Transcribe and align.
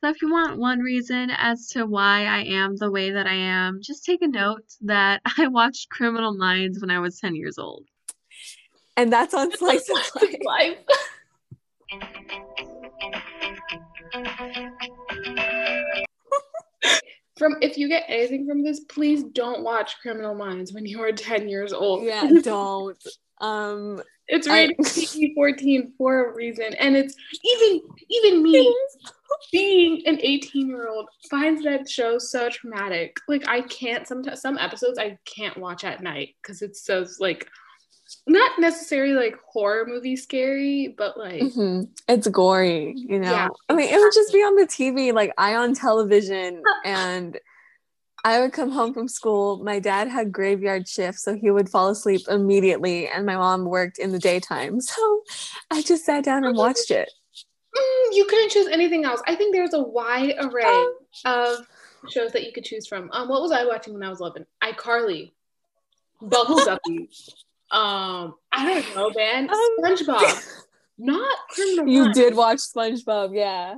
So 0.00 0.08
if 0.10 0.22
you 0.22 0.30
want 0.30 0.58
one 0.58 0.78
reason 0.78 1.30
as 1.36 1.66
to 1.70 1.84
why 1.84 2.24
I 2.24 2.44
am 2.44 2.76
the 2.76 2.90
way 2.90 3.10
that 3.10 3.26
I 3.26 3.34
am, 3.34 3.80
just 3.82 4.04
take 4.04 4.22
a 4.22 4.28
note 4.28 4.62
that 4.82 5.20
I 5.38 5.48
watched 5.48 5.90
Criminal 5.90 6.36
Minds 6.36 6.80
when 6.80 6.90
I 6.90 7.00
was 7.00 7.18
10 7.18 7.34
years 7.34 7.58
old. 7.58 7.84
And 8.96 9.12
that's 9.12 9.34
on 9.34 9.50
Slice 9.56 9.90
of 9.90 10.22
Life. 10.44 10.78
from 17.38 17.56
if 17.60 17.78
you 17.78 17.88
get 17.88 18.04
anything 18.08 18.46
from 18.46 18.62
this, 18.62 18.80
please 18.80 19.24
don't 19.24 19.64
watch 19.64 19.98
Criminal 20.00 20.34
Minds 20.34 20.72
when 20.72 20.86
you 20.86 21.00
are 21.00 21.12
10 21.12 21.48
years 21.48 21.72
old. 21.72 22.04
Yeah, 22.04 22.28
don't. 22.42 23.02
Um 23.40 24.02
it's 24.28 24.46
rated 24.46 24.76
PG 24.78 25.34
14 25.34 25.92
for 25.96 26.30
a 26.30 26.34
reason. 26.34 26.74
And 26.74 26.96
it's 26.96 27.14
even 27.44 27.80
even 28.08 28.42
me 28.42 28.76
being 29.52 30.02
an 30.06 30.18
18 30.20 30.68
year 30.68 30.88
old 30.88 31.08
finds 31.30 31.64
that 31.64 31.88
show 31.88 32.18
so 32.18 32.48
traumatic. 32.48 33.18
Like 33.26 33.48
I 33.48 33.62
can't 33.62 34.06
sometimes 34.06 34.40
some 34.42 34.58
episodes 34.58 34.98
I 34.98 35.18
can't 35.24 35.56
watch 35.56 35.84
at 35.84 36.02
night 36.02 36.34
because 36.42 36.62
it's 36.62 36.84
so 36.84 37.06
like 37.20 37.48
not 38.26 38.58
necessarily 38.58 39.14
like 39.14 39.36
horror 39.46 39.86
movie 39.86 40.16
scary, 40.16 40.94
but 40.96 41.18
like 41.18 41.42
mm-hmm. 41.42 41.82
it's 42.08 42.28
gory, 42.28 42.94
you 42.96 43.18
know. 43.18 43.30
Yeah, 43.30 43.48
I 43.68 43.74
mean, 43.74 43.92
it 43.92 43.98
would 43.98 44.12
just 44.14 44.32
be 44.32 44.38
on 44.38 44.56
the 44.56 44.66
TV, 44.66 45.12
like 45.12 45.32
I 45.36 45.56
on 45.56 45.74
television, 45.74 46.62
and 46.84 47.38
I 48.28 48.40
would 48.40 48.52
come 48.52 48.70
home 48.70 48.92
from 48.92 49.08
school. 49.08 49.64
My 49.64 49.78
dad 49.78 50.06
had 50.06 50.32
graveyard 50.32 50.86
shift, 50.86 51.18
so 51.18 51.34
he 51.34 51.50
would 51.50 51.70
fall 51.70 51.88
asleep 51.88 52.20
immediately, 52.28 53.08
and 53.08 53.24
my 53.24 53.36
mom 53.36 53.64
worked 53.64 53.98
in 53.98 54.12
the 54.12 54.18
daytime. 54.18 54.80
So 54.88 55.22
I 55.70 55.80
just 55.82 56.04
sat 56.04 56.24
down 56.24 56.44
and 56.44 56.56
watched 56.56 56.90
it. 56.90 57.10
Mm, 57.74 58.06
you 58.12 58.26
couldn't 58.26 58.50
choose 58.50 58.66
anything 58.68 59.04
else. 59.04 59.22
I 59.26 59.34
think 59.34 59.54
there's 59.54 59.72
a 59.72 59.80
wide 59.80 60.34
array 60.40 60.64
um, 60.64 60.94
of 61.24 61.66
shows 62.10 62.32
that 62.32 62.44
you 62.44 62.52
could 62.52 62.64
choose 62.64 62.86
from. 62.86 63.08
Um, 63.12 63.28
what 63.28 63.40
was 63.40 63.52
I 63.52 63.64
watching 63.64 63.94
when 63.94 64.02
I 64.02 64.10
was 64.10 64.20
11? 64.20 64.44
iCarly, 64.62 65.32
Bubble 66.20 66.64
Guppy. 66.64 67.08
um, 67.70 68.34
I 68.52 68.82
don't 68.82 68.94
know, 68.94 69.10
man. 69.16 69.48
Um, 69.48 69.76
SpongeBob, 69.80 70.64
not 70.98 71.38
Criminal. 71.50 71.88
You 71.88 72.02
Minds. 72.04 72.18
did 72.18 72.34
watch 72.34 72.58
SpongeBob, 72.58 73.34
yeah. 73.34 73.76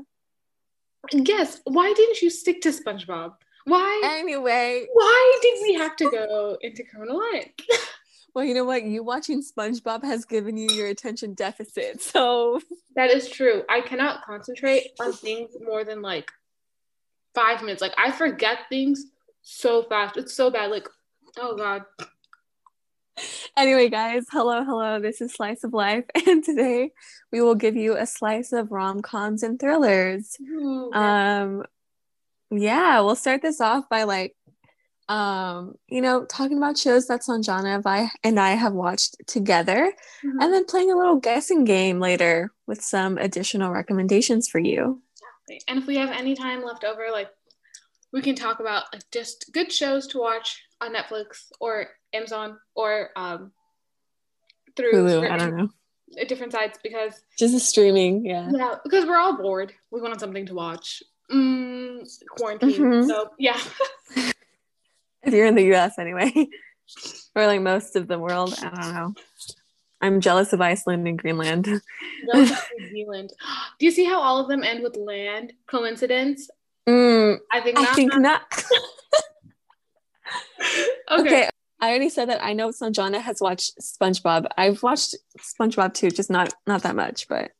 Yes. 1.12 1.61
Why 1.65 1.93
didn't 1.93 2.21
you 2.21 2.31
stick 2.31 2.62
to 2.62 2.71
SpongeBob? 2.71 3.34
Why? 3.64 4.03
Anyway. 4.05 4.86
Why 4.92 5.39
did 5.42 5.55
we 5.62 5.75
have 5.75 5.97
to 5.97 6.11
go 6.11 6.58
into 6.61 6.84
criminal 6.84 7.19
life? 7.19 7.50
well, 8.34 8.44
you 8.44 8.55
know 8.55 8.64
what? 8.64 8.84
You 8.84 9.03
watching 9.03 9.42
SpongeBob 9.42 10.05
has 10.05 10.25
given 10.25 10.56
you 10.56 10.70
your 10.70 10.89
attention 10.89 11.34
deficit. 11.34 12.03
So 12.11 12.61
that 12.97 13.11
is 13.11 13.28
true. 13.28 13.62
I 13.69 13.81
cannot 13.81 14.25
concentrate 14.25 14.91
on 15.00 15.12
things 15.12 15.53
more 15.64 15.84
than 15.84 16.03
like 16.03 16.31
five 17.34 17.62
minutes. 17.62 17.81
Like 17.81 17.94
I 17.97 18.11
forget 18.11 18.58
things 18.69 19.06
so 19.42 19.83
fast. 19.84 20.16
It's 20.16 20.34
so 20.34 20.50
bad. 20.50 20.70
Like, 20.70 20.88
oh 21.38 21.56
God. 21.56 21.84
Anyway, 23.56 23.88
guys, 23.88 24.25
hello, 24.33 24.64
hello. 24.64 25.00
This 25.00 25.20
is 25.20 25.34
Slice 25.34 25.64
of 25.64 25.75
Life, 25.75 26.05
and 26.27 26.42
today 26.42 26.92
we 27.31 27.42
will 27.42 27.55
give 27.55 27.77
you 27.77 27.97
a 27.97 28.06
slice 28.06 28.53
of 28.53 28.72
rom 28.72 29.03
coms 29.03 29.42
and 29.42 29.61
thrillers. 29.61 30.36
Ooh, 30.41 30.91
um, 30.92 31.64
yeah, 32.51 33.01
we'll 33.01 33.17
start 33.17 33.43
this 33.43 33.61
off 33.61 33.89
by 33.89 34.05
like, 34.05 34.34
um, 35.09 35.75
you 35.89 36.01
know, 36.01 36.25
talking 36.25 36.56
about 36.56 36.79
shows 36.79 37.09
that 37.09 37.23
Sanjana 37.23 37.83
I, 37.84 38.11
and 38.23 38.39
I 38.39 38.51
have 38.51 38.73
watched 38.73 39.17
together, 39.27 39.93
mm-hmm. 40.25 40.41
and 40.41 40.53
then 40.53 40.65
playing 40.67 40.93
a 40.93 40.97
little 40.97 41.17
guessing 41.17 41.65
game 41.65 41.98
later 41.98 42.53
with 42.67 42.83
some 42.83 43.19
additional 43.19 43.73
recommendations 43.73 44.48
for 44.48 44.61
you. 44.61 45.03
And 45.67 45.78
if 45.81 45.87
we 45.87 45.97
have 45.97 46.11
any 46.11 46.37
time 46.37 46.65
left 46.65 46.84
over, 46.84 47.09
like, 47.11 47.28
we 48.12 48.23
can 48.23 48.37
talk 48.37 48.61
about 48.61 48.84
like 48.93 49.03
just 49.12 49.51
good 49.53 49.73
shows 49.73 50.06
to 50.09 50.19
watch 50.19 50.62
on 50.81 50.95
Netflix 50.95 51.47
or 51.61 51.89
Amazon 52.12 52.59
or 52.75 53.11
um, 53.17 53.53
through 54.77 54.93
Hulu. 54.93 55.31
I 55.31 55.37
don't 55.37 55.56
know 55.56 55.69
different 56.27 56.53
sites 56.53 56.78
because 56.82 57.22
just 57.38 57.59
streaming. 57.69 58.25
Yeah, 58.25 58.50
yeah, 58.53 58.75
because 58.82 59.06
we're 59.06 59.17
all 59.17 59.37
bored. 59.37 59.72
We 59.91 60.00
want 60.00 60.19
something 60.21 60.47
to 60.47 60.55
watch 60.55 61.03
mm, 61.31 61.69
quarantine. 62.28 62.71
Mm-hmm. 62.72 63.09
So 63.09 63.31
yeah. 63.38 63.59
if 65.22 65.33
you're 65.34 65.47
in 65.47 65.55
the 65.55 65.75
US 65.75 65.99
anyway, 65.99 66.33
or 67.34 67.47
like 67.47 67.61
most 67.61 67.97
of 67.97 68.09
the 68.09 68.19
world, 68.19 68.55
I 68.62 68.71
don't 68.71 68.94
know. 68.94 69.15
I'm 70.03 70.21
jealous 70.21 70.53
of 70.53 70.61
Iceland 70.61 71.06
and 71.06 71.19
Greenland. 71.19 71.66
New 71.66 72.47
Zealand. 72.91 73.33
Do 73.78 73.87
you 73.87 73.93
see 73.93 74.05
how 74.05 74.21
all 74.21 74.38
of 74.38 74.49
them 74.49 74.65
end 74.65 74.83
with 74.83 74.97
land? 74.97 75.53
Coincidence? 75.66 76.49
Mm, 76.88 77.38
I 77.53 77.61
think. 77.61 77.78
I 77.78 77.83
not. 77.83 77.94
think 77.94 78.17
not. 78.17 78.65
okay. 81.11 81.21
okay. 81.21 81.49
I 81.82 81.88
already 81.88 82.11
said 82.11 82.28
that 82.28 82.44
I 82.44 82.53
know 82.53 82.69
Sanjana 82.69 83.21
has 83.21 83.41
watched 83.41 83.78
SpongeBob. 83.81 84.47
I've 84.56 84.82
watched 84.82 85.17
SpongeBob 85.38 85.94
too, 85.94 86.11
just 86.11 86.31
not 86.31 86.53
not 86.67 86.82
that 86.82 86.94
much, 86.94 87.28
but 87.28 87.53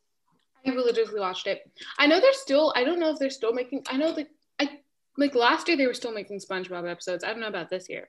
I 0.66 0.71
religiously 0.71 1.21
watched 1.21 1.47
it. 1.47 1.71
I 1.98 2.06
know 2.06 2.21
they're 2.21 2.32
still. 2.32 2.72
I 2.76 2.84
don't 2.84 3.00
know 3.00 3.10
if 3.10 3.19
they're 3.19 3.31
still 3.31 3.53
making. 3.53 3.82
I 3.88 3.97
know 3.97 4.12
that 4.12 4.28
I 4.59 4.81
like 5.16 5.34
last 5.34 5.69
year 5.69 5.76
they 5.76 5.87
were 5.87 5.94
still 5.94 6.12
making 6.12 6.41
SpongeBob 6.41 6.91
episodes. 6.91 7.25
I 7.25 7.28
don't 7.28 7.41
know 7.41 7.48
about 7.48 7.71
this 7.71 7.88
year, 7.88 8.06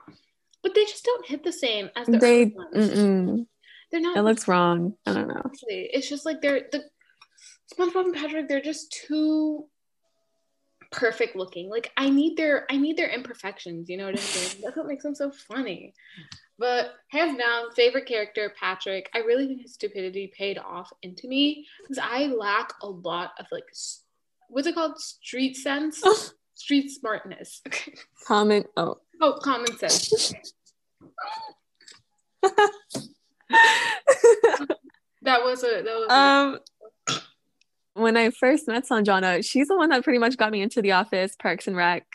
but 0.63 0.75
they 0.75 0.85
just 0.85 1.05
don't 1.05 1.25
hit 1.25 1.43
the 1.43 1.53
same 1.53 1.89
as 1.95 2.07
the 2.07 2.17
they. 2.17 2.45
They're 3.91 3.99
not. 3.99 4.17
It 4.17 4.21
looks 4.21 4.47
wrong. 4.47 4.95
I 5.05 5.13
don't 5.13 5.27
know. 5.27 5.43
It's 5.67 6.07
just 6.07 6.25
like 6.25 6.41
they're 6.41 6.67
the 6.71 6.83
SpongeBob 7.73 8.05
and 8.05 8.13
Patrick. 8.13 8.47
They're 8.47 8.61
just 8.61 8.91
too 8.91 9.67
perfect 10.91 11.35
looking. 11.35 11.69
Like 11.69 11.91
I 11.95 12.09
need 12.09 12.37
their 12.37 12.65
I 12.69 12.77
need 12.77 12.97
their 12.97 13.09
imperfections. 13.09 13.89
You 13.89 13.97
know 13.97 14.05
what 14.05 14.15
I'm 14.15 14.21
saying? 14.21 14.61
That's 14.63 14.77
what 14.77 14.87
makes 14.87 15.03
them 15.03 15.15
so 15.15 15.31
funny. 15.31 15.93
But 16.61 16.91
hands 17.07 17.39
down, 17.39 17.71
favorite 17.71 18.05
character, 18.05 18.53
Patrick. 18.55 19.09
I 19.15 19.21
really 19.21 19.47
think 19.47 19.63
his 19.63 19.73
stupidity 19.73 20.31
paid 20.37 20.59
off 20.59 20.93
into 21.01 21.27
me 21.27 21.65
because 21.81 21.97
I 21.97 22.27
lack 22.27 22.71
a 22.83 22.87
lot 22.87 23.31
of 23.39 23.47
like, 23.51 23.63
what's 24.47 24.67
it 24.67 24.75
called? 24.75 24.99
Street 24.99 25.57
sense, 25.57 26.03
street 26.53 26.91
smartness. 26.91 27.63
Common. 28.27 28.65
Oh. 28.77 28.99
Oh, 29.19 29.39
common 29.41 29.75
sense. 29.77 30.33
that 32.43 32.69
was 35.23 35.63
a 35.63 35.81
that 35.83 35.85
was 35.85 36.07
um 36.09 36.59
a... 37.07 37.13
when 37.99 38.17
I 38.17 38.29
first 38.29 38.67
met 38.67 38.87
Sanjana, 38.87 39.43
she's 39.43 39.67
the 39.67 39.77
one 39.77 39.89
that 39.89 40.03
pretty 40.03 40.19
much 40.19 40.37
got 40.37 40.51
me 40.51 40.61
into 40.61 40.83
the 40.83 40.91
office, 40.91 41.35
Parks 41.39 41.67
and 41.67 41.75
Rec. 41.75 42.05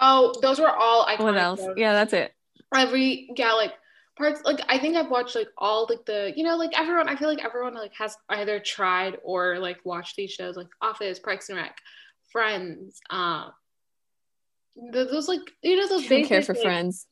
Oh, 0.00 0.32
those 0.40 0.58
were 0.58 0.70
all 0.70 1.04
iconic. 1.04 1.20
What 1.20 1.36
else? 1.36 1.60
Shows. 1.60 1.74
Yeah, 1.76 1.92
that's 1.92 2.14
it 2.14 2.32
every 2.74 3.30
yeah 3.36 3.52
like 3.52 3.72
parts 4.16 4.42
like 4.44 4.60
I 4.68 4.78
think 4.78 4.96
I've 4.96 5.10
watched 5.10 5.34
like 5.34 5.48
all 5.56 5.86
like 5.88 6.04
the 6.04 6.32
you 6.36 6.44
know 6.44 6.56
like 6.56 6.78
everyone 6.78 7.08
I 7.08 7.16
feel 7.16 7.28
like 7.28 7.44
everyone 7.44 7.74
like 7.74 7.94
has 7.96 8.16
either 8.28 8.60
tried 8.60 9.16
or 9.22 9.58
like 9.58 9.78
watched 9.84 10.16
these 10.16 10.32
shows 10.32 10.56
like 10.56 10.68
Office, 10.82 11.18
Parks 11.18 11.48
and 11.48 11.58
Rec, 11.58 11.76
Friends, 12.32 13.00
um, 13.10 13.52
those 14.92 15.28
like 15.28 15.40
you 15.62 15.76
know 15.76 15.88
those. 15.88 16.06
Basic, 16.06 16.28
care 16.28 16.42
for 16.42 16.54
like, 16.54 16.62
Friends. 16.62 17.06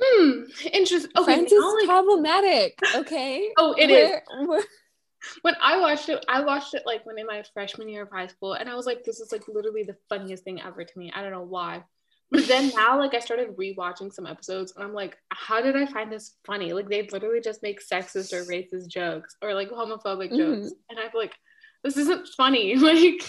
Hmm. 0.00 0.42
Interesting. 0.72 1.10
Okay, 1.16 1.24
Friends 1.24 1.52
now, 1.52 1.58
is 1.58 1.74
like, 1.74 1.86
problematic. 1.86 2.78
Okay. 2.96 3.48
oh, 3.56 3.74
it 3.78 4.22
we're, 4.38 4.62
When 5.42 5.54
I 5.62 5.80
watched 5.80 6.08
it, 6.10 6.22
I 6.28 6.42
watched 6.42 6.74
it 6.74 6.82
like 6.84 7.06
when 7.06 7.18
in 7.18 7.26
my 7.26 7.42
freshman 7.54 7.88
year 7.88 8.02
of 8.02 8.10
high 8.10 8.26
school, 8.26 8.54
and 8.54 8.68
I 8.68 8.74
was 8.74 8.86
like, 8.86 9.04
"This 9.04 9.20
is 9.20 9.32
like 9.32 9.48
literally 9.48 9.82
the 9.82 9.96
funniest 10.08 10.44
thing 10.44 10.60
ever 10.60 10.84
to 10.84 10.98
me." 10.98 11.12
I 11.14 11.22
don't 11.22 11.32
know 11.32 11.42
why. 11.42 11.84
But 12.30 12.48
then 12.48 12.72
now, 12.74 12.98
like, 12.98 13.14
I 13.14 13.20
started 13.20 13.56
rewatching 13.56 14.12
some 14.12 14.26
episodes, 14.26 14.72
and 14.74 14.84
I'm 14.84 14.92
like, 14.92 15.16
how 15.30 15.60
did 15.60 15.76
I 15.76 15.86
find 15.86 16.10
this 16.10 16.34
funny? 16.44 16.72
Like, 16.72 16.88
they 16.88 17.06
literally 17.12 17.40
just 17.40 17.62
make 17.62 17.80
sexist 17.80 18.32
or 18.32 18.44
racist 18.44 18.88
jokes 18.88 19.36
or 19.40 19.54
like 19.54 19.70
homophobic 19.70 20.32
mm-hmm. 20.32 20.36
jokes, 20.36 20.72
and 20.90 20.98
I'm 20.98 21.10
like, 21.14 21.34
this 21.82 21.96
isn't 21.96 22.28
funny. 22.36 22.76
Like, 22.84 23.22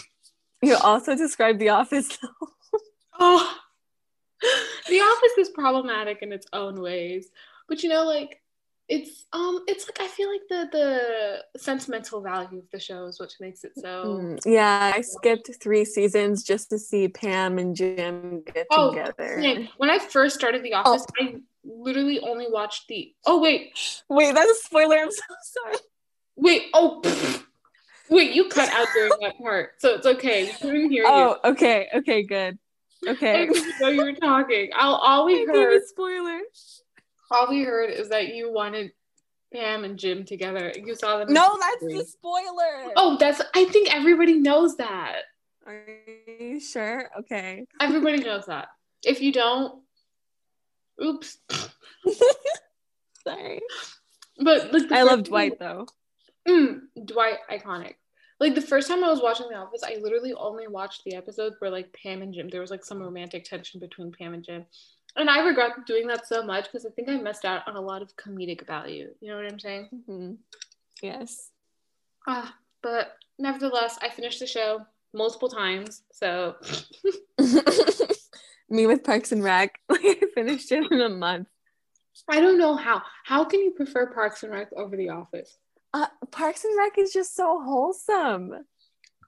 you 0.61 0.75
also 0.77 1.15
described 1.15 1.59
The 1.59 1.69
Office. 1.69 2.17
oh, 3.19 3.57
The 4.87 4.99
Office 4.99 5.37
is 5.37 5.49
problematic 5.49 6.19
in 6.21 6.31
its 6.31 6.47
own 6.53 6.81
ways, 6.81 7.29
but 7.67 7.83
you 7.83 7.89
know, 7.89 8.05
like, 8.05 8.41
it's 8.87 9.25
um 9.33 9.63
it's 9.67 9.87
like 9.87 9.99
i 9.99 10.07
feel 10.07 10.31
like 10.31 10.41
the 10.47 10.69
the 10.71 11.59
sentimental 11.59 12.21
value 12.21 12.59
of 12.59 12.69
the 12.71 12.79
show 12.79 13.05
is 13.05 13.19
what 13.19 13.33
makes 13.39 13.63
it 13.63 13.71
so 13.75 14.19
mm, 14.21 14.39
yeah 14.45 14.91
i 14.95 15.01
skipped 15.01 15.49
three 15.61 15.83
seasons 15.83 16.43
just 16.43 16.69
to 16.69 16.77
see 16.77 17.07
pam 17.07 17.57
and 17.57 17.75
jim 17.75 18.43
get 18.53 18.67
oh, 18.71 18.91
together. 18.91 19.37
man. 19.37 19.69
when 19.77 19.89
i 19.89 19.97
first 19.97 20.35
started 20.35 20.61
the 20.63 20.73
office 20.73 21.05
oh. 21.19 21.25
i 21.25 21.35
literally 21.63 22.19
only 22.19 22.45
watched 22.47 22.87
the 22.87 23.11
oh 23.25 23.41
wait. 23.41 23.71
Wait 24.07 24.35
that's 24.35 24.51
a 24.51 24.63
spoiler 24.63 24.97
i'm 24.97 25.11
so 25.11 25.23
sorry. 25.43 25.75
Wait 26.35 26.63
oh 26.75 27.01
wait 28.09 28.35
you 28.35 28.47
cut 28.49 28.69
out 28.69 28.87
during 28.93 29.13
that 29.21 29.35
part 29.39 29.71
so 29.79 29.95
it's 29.95 30.05
okay. 30.05 30.45
We 30.45 30.51
couldn't 30.51 30.91
hear 30.91 31.03
you. 31.03 31.07
oh 31.07 31.37
you. 31.43 31.51
okay 31.51 31.87
okay 31.95 32.21
good. 32.21 32.59
Okay. 33.07 33.47
I 33.53 33.71
know 33.81 33.89
you 33.89 34.03
were 34.03 34.13
talking. 34.13 34.69
I'll 34.75 34.95
always 34.95 35.47
heard 35.47 35.81
spoiler 35.85 36.39
all 37.31 37.47
we 37.49 37.63
heard 37.63 37.89
is 37.89 38.09
that 38.09 38.33
you 38.33 38.51
wanted 38.51 38.91
Pam 39.53 39.83
and 39.83 39.97
Jim 39.97 40.25
together. 40.25 40.73
You 40.75 40.95
saw 40.95 41.19
them. 41.19 41.33
No, 41.33 41.57
that's 41.59 41.83
the 41.83 42.05
spoiler. 42.05 42.93
Oh, 42.95 43.17
that's. 43.19 43.41
I 43.55 43.65
think 43.65 43.93
everybody 43.93 44.33
knows 44.33 44.77
that. 44.77 45.21
Are 45.65 45.81
you 46.39 46.59
sure? 46.59 47.09
Okay. 47.19 47.65
Everybody 47.81 48.23
knows 48.23 48.45
that. 48.45 48.67
If 49.03 49.21
you 49.21 49.31
don't, 49.31 49.81
oops. 51.03 51.37
Sorry. 53.23 53.61
But 54.37 54.73
like 54.73 54.91
I 54.91 55.03
love 55.03 55.23
Dwight 55.23 55.59
though. 55.59 55.87
Mm, 56.47 56.81
Dwight, 57.05 57.37
iconic. 57.49 57.95
Like 58.39 58.53
the 58.53 58.61
first 58.61 58.87
time 58.89 59.03
I 59.03 59.09
was 59.09 59.21
watching 59.21 59.47
The 59.49 59.55
Office, 59.55 59.81
I 59.83 59.97
literally 60.01 60.33
only 60.33 60.67
watched 60.67 61.03
the 61.05 61.15
episodes 61.15 61.55
where 61.59 61.71
like 61.71 61.93
Pam 61.93 62.21
and 62.21 62.33
Jim. 62.33 62.49
There 62.49 62.61
was 62.61 62.69
like 62.69 62.83
some 62.83 62.99
romantic 62.99 63.45
tension 63.45 63.79
between 63.79 64.11
Pam 64.11 64.33
and 64.33 64.43
Jim, 64.43 64.65
and 65.15 65.29
I 65.29 65.45
regret 65.45 65.71
doing 65.85 66.07
that 66.07 66.27
so 66.27 66.43
much 66.43 66.65
because 66.65 66.85
I 66.85 66.89
think 66.89 67.09
I 67.09 67.15
missed 67.17 67.45
out 67.45 67.67
on 67.67 67.75
a 67.75 67.81
lot 67.81 68.01
of 68.01 68.15
comedic 68.17 68.65
value. 68.67 69.09
You 69.21 69.29
know 69.29 69.37
what 69.37 69.45
I'm 69.45 69.59
saying? 69.59 69.89
Mhm. 70.07 70.37
Yes. 71.01 71.51
Ah, 72.27 72.55
but 72.81 73.13
nevertheless, 73.37 73.97
I 74.01 74.09
finished 74.09 74.39
the 74.39 74.47
show 74.47 74.85
multiple 75.13 75.49
times. 75.49 76.03
So 76.11 76.55
Me 78.69 78.87
with 78.87 79.03
Parks 79.03 79.31
and 79.31 79.43
Rec. 79.43 79.79
Like 79.89 80.01
I 80.03 80.21
finished 80.33 80.71
it 80.71 80.91
in 80.91 81.01
a 81.01 81.09
month. 81.09 81.47
I 82.29 82.39
don't 82.41 82.57
know 82.57 82.75
how. 82.75 83.01
How 83.23 83.45
can 83.45 83.59
you 83.61 83.71
prefer 83.71 84.07
Parks 84.07 84.43
and 84.43 84.51
Rec 84.51 84.71
over 84.73 84.95
The 84.97 85.09
Office? 85.09 85.57
Uh, 85.93 86.07
Parks 86.31 86.65
and 86.65 86.77
Rec 86.77 86.97
is 86.97 87.13
just 87.13 87.35
so 87.35 87.61
wholesome. 87.63 88.65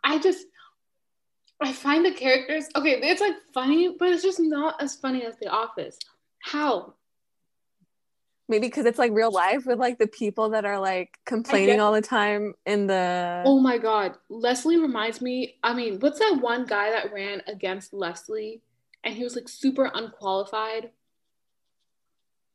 I 0.04 0.20
just 0.20 0.46
I 1.60 1.74
find 1.74 2.06
the 2.06 2.12
characters 2.12 2.66
okay, 2.76 3.00
it's 3.02 3.22
like 3.22 3.36
funny, 3.54 3.96
but 3.98 4.10
it's 4.10 4.24
just 4.24 4.40
not 4.40 4.82
as 4.82 4.96
funny 4.96 5.24
as 5.24 5.36
The 5.42 5.48
Office. 5.50 5.98
How? 6.40 6.94
Maybe 8.50 8.68
because 8.68 8.86
it's 8.86 9.00
like 9.00 9.12
real 9.12 9.32
life 9.32 9.66
with 9.66 9.78
like 9.80 10.00
the 10.00 10.08
people 10.08 10.52
that 10.52 10.64
are 10.66 10.80
like 10.80 11.18
complaining 11.26 11.82
all 11.82 11.92
the 11.92 12.02
time 12.02 12.54
in 12.66 12.88
the. 12.88 13.44
Oh 13.46 13.60
my 13.60 13.78
god. 13.78 14.16
Leslie 14.30 14.78
reminds 14.78 15.20
me, 15.20 15.56
I 15.64 15.74
mean, 15.74 16.00
what's 16.00 16.20
that 16.20 16.40
one 16.40 16.66
guy 16.66 16.92
that 16.92 17.12
ran 17.12 17.42
against 17.48 17.94
Leslie 17.94 18.62
and 19.04 19.14
he 19.16 19.24
was 19.24 19.36
like 19.36 19.50
super 19.50 19.92
unqualified? 19.94 20.92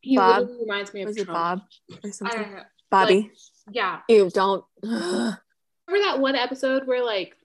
He 0.00 0.16
Bob? 0.16 0.40
literally 0.40 0.60
reminds 0.62 0.94
me 0.94 1.02
of 1.02 1.08
was 1.08 1.16
it 1.18 1.26
Bob 1.26 1.60
or 1.90 1.98
I 2.04 2.10
something? 2.10 2.40
don't 2.40 2.52
know. 2.52 2.62
Bobby. 2.90 3.30
Yeah. 3.70 4.00
You 4.08 4.30
don't. 4.30 4.64
Remember 4.82 5.38
that 5.88 6.20
one 6.20 6.36
episode 6.36 6.86
where 6.86 7.04
like 7.04 7.36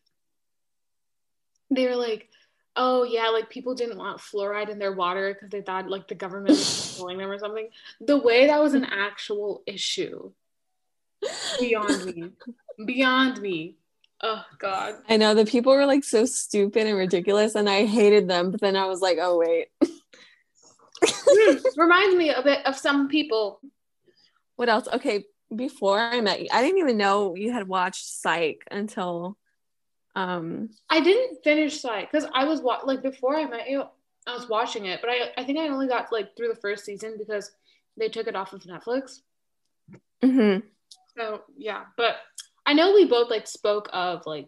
they 1.72 1.88
were 1.88 1.96
like, 1.96 2.30
oh 2.76 3.04
yeah, 3.04 3.30
like 3.30 3.50
people 3.50 3.74
didn't 3.76 3.98
want 3.98 4.20
fluoride 4.20 4.70
in 4.70 4.80
their 4.80 4.94
water 4.94 5.34
because 5.34 5.50
they 5.50 5.62
thought 5.62 5.90
like 5.90 6.08
the 6.08 6.16
government 6.16 6.50
was 6.50 6.88
controlling 6.96 7.18
them 7.18 7.30
or 7.32 7.40
something. 7.40 7.70
The 8.02 8.18
way 8.18 8.48
that 8.48 8.62
was 8.62 8.74
an 8.74 8.86
actual 8.86 9.64
issue, 9.66 10.32
beyond 11.60 12.06
me, 12.06 12.30
beyond 12.86 13.42
me. 13.42 13.76
Oh 14.22 14.44
God. 14.60 14.96
I 15.08 15.18
know 15.18 15.34
the 15.36 15.46
people 15.46 15.74
were 15.74 15.86
like 15.86 16.04
so 16.04 16.26
stupid 16.26 16.88
and 16.88 16.98
ridiculous, 16.98 17.56
and 17.56 17.70
I 17.70 17.86
hated 17.86 18.28
them. 18.28 18.52
But 18.52 18.62
then 18.62 18.76
I 18.76 18.86
was 18.88 19.02
like, 19.02 19.18
oh 19.22 19.38
wait, 19.38 19.68
Hmm, 21.04 21.58
Reminds 21.76 22.16
me 22.16 22.30
a 22.32 22.42
bit 22.42 22.66
of 22.66 22.76
some 22.76 23.08
people. 23.08 23.60
what 24.56 24.70
else? 24.70 24.88
Okay, 24.92 25.26
before 25.56 26.00
I 26.00 26.22
met 26.22 26.42
you, 26.42 26.48
I 26.52 26.62
didn't 26.64 26.80
even 26.80 26.98
know 26.98 27.36
you 27.36 27.52
had 27.54 27.68
watched 27.68 28.06
Psych 28.06 28.64
until, 28.72 29.38
um, 30.18 30.70
I 30.90 31.00
didn't 31.00 31.44
finish 31.44 31.80
Psych 31.80 32.12
because 32.12 32.28
I 32.34 32.46
was 32.46 32.60
wa- 32.62 32.82
like 32.84 33.04
before 33.04 33.36
I 33.38 33.46
met 33.46 33.70
you, 33.70 33.84
I 34.26 34.34
was 34.34 34.50
watching 34.50 34.86
it, 34.86 35.00
but 35.00 35.12
I 35.12 35.30
I 35.38 35.44
think 35.44 35.60
I 35.60 35.68
only 35.68 35.88
got 35.88 36.12
like 36.12 36.36
through 36.36 36.48
the 36.50 36.60
first 36.60 36.86
season 36.86 37.16
because 37.20 37.52
they 37.98 38.10
took 38.10 38.26
it 38.28 38.36
off 38.36 38.52
of 38.54 38.64
Netflix. 38.64 39.22
mhm. 40.24 40.64
So 41.16 41.42
yeah, 41.56 41.84
but 41.98 42.16
I 42.66 42.74
know 42.74 42.94
we 42.94 43.06
both 43.06 43.30
like 43.30 43.46
spoke 43.48 43.90
of 43.94 44.26
like, 44.26 44.48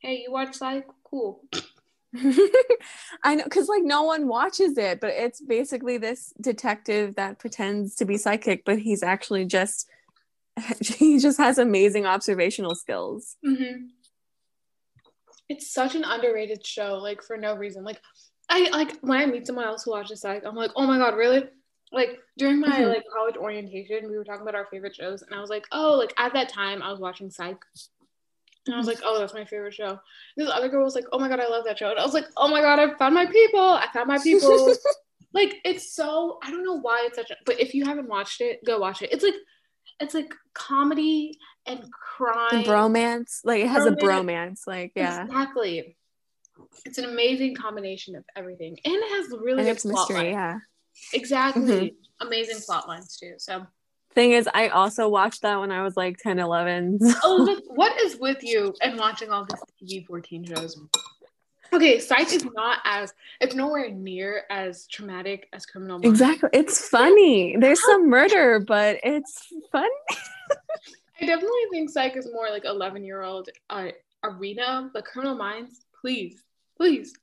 hey, 0.00 0.22
you 0.22 0.30
watch 0.30 0.54
Psych? 0.54 0.86
Cool. 1.02 1.42
I 3.22 3.34
know 3.36 3.44
because 3.44 3.68
like 3.68 3.82
no 3.84 4.02
one 4.02 4.28
watches 4.28 4.76
it, 4.76 5.00
but 5.00 5.14
it's 5.14 5.40
basically 5.40 5.96
this 5.96 6.34
detective 6.40 7.14
that 7.14 7.38
pretends 7.38 7.94
to 7.96 8.04
be 8.04 8.18
psychic, 8.18 8.66
but 8.66 8.78
he's 8.78 9.02
actually 9.02 9.46
just 9.46 9.88
he 10.80 11.18
just 11.18 11.38
has 11.38 11.56
amazing 11.56 12.04
observational 12.04 12.74
skills. 12.74 13.36
Mm-hmm. 13.44 13.86
It's 15.48 15.72
such 15.72 15.94
an 15.94 16.04
underrated 16.04 16.66
show, 16.66 16.94
like 16.96 17.22
for 17.22 17.36
no 17.36 17.54
reason. 17.54 17.84
Like 17.84 18.00
I 18.48 18.68
like 18.70 18.98
when 19.00 19.18
I 19.18 19.26
meet 19.26 19.46
someone 19.46 19.64
else 19.66 19.84
who 19.84 19.90
watches 19.92 20.20
Psych, 20.20 20.42
I'm 20.44 20.54
like, 20.56 20.70
oh 20.76 20.86
my 20.86 20.98
god, 20.98 21.16
really? 21.16 21.44
Like 21.92 22.18
during 22.38 22.60
my 22.60 22.68
Mhm. 22.80 22.88
like 22.88 23.04
college 23.14 23.36
orientation, 23.36 24.10
we 24.10 24.16
were 24.16 24.24
talking 24.24 24.42
about 24.42 24.54
our 24.54 24.66
favorite 24.66 24.94
shows, 24.96 25.22
and 25.22 25.34
I 25.34 25.40
was 25.40 25.50
like, 25.50 25.64
oh, 25.72 25.94
like 25.94 26.12
at 26.18 26.32
that 26.34 26.48
time, 26.48 26.82
I 26.82 26.90
was 26.90 27.00
watching 27.00 27.30
Psych. 27.30 27.62
And 28.66 28.74
I 28.74 28.78
was 28.78 28.86
like, 28.86 29.00
oh, 29.04 29.18
that's 29.18 29.34
my 29.34 29.44
favorite 29.44 29.74
show. 29.74 30.00
This 30.38 30.48
other 30.48 30.70
girl 30.70 30.84
was 30.84 30.94
like, 30.94 31.04
oh 31.12 31.18
my 31.18 31.28
god, 31.28 31.38
I 31.40 31.48
love 31.48 31.64
that 31.66 31.78
show. 31.78 31.90
And 31.90 31.98
I 31.98 32.04
was 32.04 32.14
like, 32.14 32.24
oh 32.38 32.48
my 32.48 32.62
god, 32.62 32.78
I 32.78 32.94
found 32.94 33.14
my 33.14 33.26
people. 33.26 33.60
I 33.60 33.86
found 33.92 34.08
my 34.08 34.18
people. 34.18 34.74
like 35.34 35.56
it's 35.64 35.92
so 35.94 36.38
I 36.42 36.50
don't 36.50 36.64
know 36.64 36.78
why 36.80 37.04
it's 37.06 37.16
such 37.16 37.30
a 37.30 37.36
but 37.44 37.60
if 37.60 37.74
you 37.74 37.84
haven't 37.84 38.08
watched 38.08 38.40
it, 38.40 38.64
go 38.64 38.78
watch 38.78 39.02
it. 39.02 39.12
It's 39.12 39.24
like 39.24 39.34
it's 40.00 40.14
like 40.14 40.32
comedy 40.54 41.38
and 41.66 41.90
crime. 41.92 42.48
And 42.52 42.64
bromance, 42.66 43.40
like 43.44 43.62
it 43.62 43.68
has 43.68 43.86
a 43.86 43.92
Bromance. 43.92 44.24
bromance, 44.26 44.66
like 44.66 44.92
yeah, 44.94 45.24
Exactly. 45.24 45.96
It's 46.84 46.98
an 46.98 47.06
amazing 47.06 47.56
combination 47.56 48.14
of 48.16 48.24
everything. 48.36 48.78
And 48.84 48.94
it 48.94 49.10
has 49.10 49.30
really 49.30 49.58
and 49.60 49.66
good 49.66 49.70
it's 49.72 49.82
plot 49.84 50.08
mystery, 50.08 50.32
lines. 50.32 50.34
yeah. 50.34 50.58
Exactly. 51.12 51.62
Mm-hmm. 51.62 52.26
Amazing 52.26 52.58
plot 52.64 52.86
lines 52.88 53.16
too. 53.16 53.34
So 53.38 53.66
Thing 54.14 54.30
is, 54.30 54.48
I 54.54 54.68
also 54.68 55.08
watched 55.08 55.42
that 55.42 55.58
when 55.58 55.72
I 55.72 55.82
was 55.82 55.96
like 55.96 56.18
10, 56.18 56.38
11. 56.38 57.00
Elizabeth, 57.24 57.64
what 57.66 58.00
is 58.00 58.16
with 58.20 58.44
you 58.44 58.72
and 58.80 58.96
watching 58.96 59.30
all 59.30 59.44
these 59.80 60.00
TV 60.02 60.06
14 60.06 60.44
shows? 60.44 60.80
Okay, 61.72 61.98
Psych 61.98 62.32
is 62.32 62.44
not 62.54 62.78
as 62.84 63.12
it's 63.40 63.56
nowhere 63.56 63.90
near 63.90 64.44
as 64.50 64.86
traumatic 64.86 65.48
as 65.52 65.66
Criminal 65.66 65.98
Minds. 65.98 66.20
exactly. 66.20 66.48
It's 66.52 66.88
funny. 66.88 67.56
There's 67.58 67.84
some 67.84 68.08
murder, 68.08 68.60
but 68.60 68.98
it's 69.02 69.48
fun. 69.72 69.88
I 71.24 71.26
definitely 71.26 71.60
think 71.70 71.88
Psych 71.88 72.16
is 72.16 72.28
more 72.30 72.50
like 72.50 72.66
11 72.66 73.02
year 73.02 73.22
old 73.22 73.48
uh, 73.70 73.88
arena, 74.22 74.90
but 74.92 75.06
Criminal 75.06 75.34
Minds, 75.34 75.86
please, 75.98 76.42
please. 76.76 77.14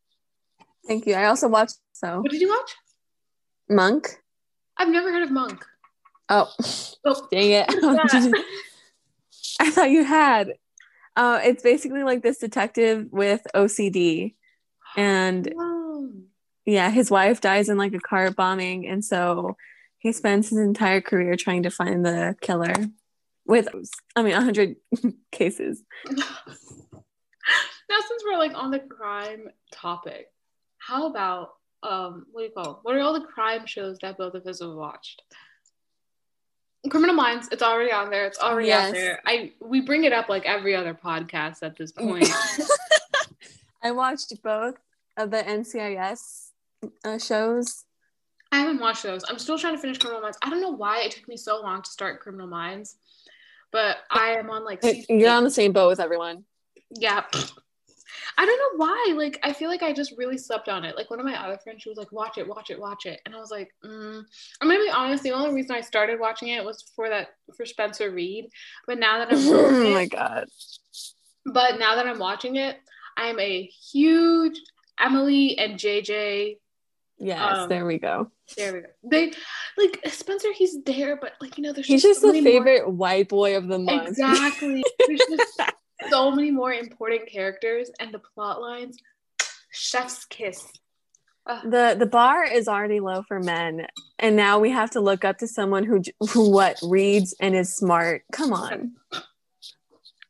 Thank 0.87 1.05
you. 1.05 1.13
I 1.13 1.25
also 1.25 1.47
watched 1.47 1.75
so 1.93 2.19
What 2.21 2.31
did 2.31 2.41
you 2.41 2.49
watch? 2.49 2.71
Monk. 3.69 4.17
I've 4.75 4.87
never 4.89 5.11
heard 5.11 5.21
of 5.21 5.29
Monk. 5.29 5.63
Oh, 6.29 6.51
Oh, 7.05 7.27
dang 7.31 7.51
it. 7.51 7.65
I 9.59 9.69
thought 9.69 9.91
you 9.91 10.03
had. 10.03 10.53
Uh, 11.15 11.39
it's 11.43 11.61
basically 11.61 12.01
like 12.01 12.23
this 12.23 12.39
detective 12.39 13.05
with 13.11 13.45
OCD. 13.53 14.33
And 14.97 15.53
Oh. 15.59 16.09
yeah, 16.65 16.89
his 16.89 17.11
wife 17.11 17.39
dies 17.39 17.69
in 17.69 17.77
like 17.77 17.93
a 17.93 17.99
car 17.99 18.31
bombing. 18.31 18.87
And 18.87 19.05
so 19.05 19.57
he 19.99 20.11
spends 20.11 20.49
his 20.49 20.57
entire 20.57 21.01
career 21.01 21.35
trying 21.35 21.61
to 21.63 21.69
find 21.69 22.03
the 22.03 22.35
killer 22.41 22.73
with, 23.51 23.67
I 24.15 24.23
mean, 24.23 24.33
100 24.33 24.75
cases. 25.31 25.83
now 27.91 27.97
since 28.07 28.23
we're 28.25 28.37
like 28.37 28.55
on 28.55 28.71
the 28.71 28.79
crime 28.79 29.49
topic 29.71 30.27
how 30.81 31.07
about 31.07 31.53
um 31.83 32.25
what 32.31 32.41
do 32.41 32.45
you 32.45 32.51
call 32.51 32.79
what 32.83 32.95
are 32.95 32.99
all 32.99 33.13
the 33.13 33.25
crime 33.25 33.65
shows 33.65 33.97
that 34.01 34.17
both 34.17 34.33
of 34.33 34.45
us 34.45 34.59
have 34.59 34.71
watched? 34.71 35.21
Criminal 36.89 37.15
minds 37.15 37.47
it's 37.51 37.61
already 37.61 37.91
on 37.91 38.09
there. 38.09 38.25
It's 38.25 38.39
already 38.39 38.71
out 38.71 38.93
there. 38.93 39.21
I 39.25 39.53
we 39.61 39.81
bring 39.81 40.03
it 40.03 40.13
up 40.13 40.29
like 40.29 40.45
every 40.45 40.75
other 40.75 40.93
podcast 40.93 41.61
at 41.61 41.77
this 41.77 41.91
point. 41.91 42.27
I 43.83 43.91
watched 43.91 44.33
both 44.43 44.75
of 45.17 45.31
the 45.31 45.43
NCIS 45.43 46.49
uh, 47.03 47.19
shows. 47.19 47.85
i 48.51 48.59
haven't 48.59 48.79
watched 48.79 49.03
those. 49.03 49.23
I'm 49.29 49.39
still 49.39 49.57
trying 49.57 49.75
to 49.75 49.81
finish 49.81 49.99
criminal 49.99 50.21
minds. 50.21 50.37
I 50.41 50.49
don't 50.49 50.61
know 50.61 50.71
why 50.71 51.01
it 51.01 51.11
took 51.11 51.27
me 51.27 51.37
so 51.37 51.61
long 51.61 51.83
to 51.83 51.89
start 51.89 52.19
criminal 52.19 52.47
minds 52.47 52.97
but 53.71 53.97
i 54.09 54.31
am 54.31 54.49
on 54.49 54.65
like 54.65 54.81
You're 55.09 55.31
on 55.31 55.43
the 55.43 55.51
same 55.51 55.71
boat 55.71 55.89
with 55.89 55.99
everyone. 55.99 56.45
Yeah. 56.91 57.23
I 58.37 58.45
don't 58.45 58.57
know 58.57 58.85
why. 58.85 59.13
Like, 59.15 59.39
I 59.43 59.53
feel 59.53 59.69
like 59.69 59.83
I 59.83 59.93
just 59.93 60.13
really 60.17 60.37
slept 60.37 60.69
on 60.69 60.85
it. 60.85 60.95
Like, 60.95 61.09
one 61.09 61.19
of 61.19 61.25
my 61.25 61.35
other 61.35 61.57
friends, 61.57 61.81
she 61.81 61.89
was 61.89 61.97
like, 61.97 62.11
watch 62.11 62.37
it, 62.37 62.47
watch 62.47 62.69
it, 62.69 62.79
watch 62.79 63.05
it. 63.05 63.19
And 63.25 63.35
I 63.35 63.39
was 63.39 63.51
like, 63.51 63.71
mm. 63.83 64.23
I'm 64.61 64.67
going 64.67 64.79
to 64.79 64.85
be 64.85 64.91
honest. 64.91 65.23
The 65.23 65.31
only 65.31 65.53
reason 65.53 65.75
I 65.75 65.81
started 65.81 66.19
watching 66.19 66.49
it 66.49 66.63
was 66.63 66.83
for 66.95 67.09
that, 67.09 67.29
for 67.55 67.65
Spencer 67.65 68.11
Reid. 68.11 68.49
But 68.87 68.99
now 68.99 69.19
that 69.19 69.31
I'm 69.31 69.39
oh 69.47 69.93
my 69.93 70.05
god. 70.07 70.47
but 71.45 71.79
now 71.79 71.95
that 71.95 72.07
I'm 72.07 72.19
watching 72.19 72.55
it, 72.55 72.77
I'm 73.17 73.39
a 73.39 73.63
huge 73.91 74.59
Emily 74.99 75.57
and 75.57 75.75
JJ. 75.75 76.57
Yes, 77.23 77.57
Um, 77.57 77.69
there 77.69 77.85
we 77.85 77.99
go. 77.99 78.31
There 78.57 78.73
we 78.73 78.79
go. 78.81 78.87
They, 79.03 79.31
like, 79.77 79.99
Spencer, 80.07 80.51
he's 80.53 80.81
there, 80.83 81.17
but, 81.21 81.33
like, 81.39 81.57
you 81.57 81.63
know, 81.63 81.71
there's 81.71 81.85
He's 81.85 82.01
just, 82.01 82.19
just 82.19 82.21
so 82.21 82.27
the 82.27 82.41
many 82.41 82.55
more- 82.57 82.65
favorite 82.65 82.91
white 82.91 83.29
boy 83.29 83.55
of 83.57 83.67
the 83.67 83.77
month. 83.79 84.07
Exactly. 84.09 84.83
There's 85.07 85.19
just 85.29 85.61
so 86.09 86.31
many 86.31 86.49
more 86.49 86.73
important 86.73 87.27
characters 87.29 87.91
and 87.99 88.11
the 88.11 88.19
plot 88.19 88.59
lines. 88.59 88.97
Chef's 89.71 90.25
kiss. 90.25 90.65
Ugh. 91.47 91.63
the 91.71 91.95
the 91.97 92.05
bar 92.05 92.43
is 92.43 92.67
already 92.67 92.99
low 92.99 93.23
for 93.27 93.39
men, 93.39 93.87
and 94.19 94.35
now 94.35 94.59
we 94.59 94.69
have 94.69 94.91
to 94.91 94.99
look 95.01 95.25
up 95.25 95.39
to 95.39 95.47
someone 95.47 95.83
who 95.83 95.99
who 96.29 96.51
what 96.51 96.77
reads 96.83 97.33
and 97.39 97.55
is 97.55 97.75
smart. 97.75 98.21
Come 98.31 98.53
on. 98.53 98.91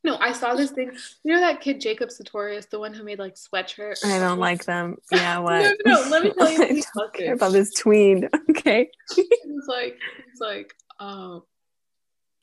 No, 0.04 0.16
I 0.16 0.32
saw 0.32 0.54
this 0.54 0.72
thing. 0.72 0.90
You 1.22 1.34
know 1.34 1.40
that 1.40 1.60
kid 1.60 1.80
Jacob 1.80 2.10
Sartorius, 2.10 2.66
the 2.66 2.80
one 2.80 2.92
who 2.92 3.04
made 3.04 3.20
like 3.20 3.36
sweatshirt. 3.36 4.04
I 4.04 4.18
don't 4.18 4.40
like 4.40 4.64
them. 4.64 4.96
Yeah, 5.12 5.38
what? 5.40 5.76
no, 5.86 6.02
no, 6.02 6.08
let 6.10 6.24
me 6.24 6.32
tell 6.32 6.50
you. 6.50 6.62
I 6.64 6.82
don't 6.96 7.14
care 7.14 7.34
about 7.34 7.52
this 7.52 7.72
tween. 7.72 8.28
Okay. 8.50 8.90
He 9.16 9.22
was 9.46 9.66
like, 9.66 9.94
he 9.94 10.30
was 10.30 10.40
like, 10.40 10.74
um, 11.00 11.42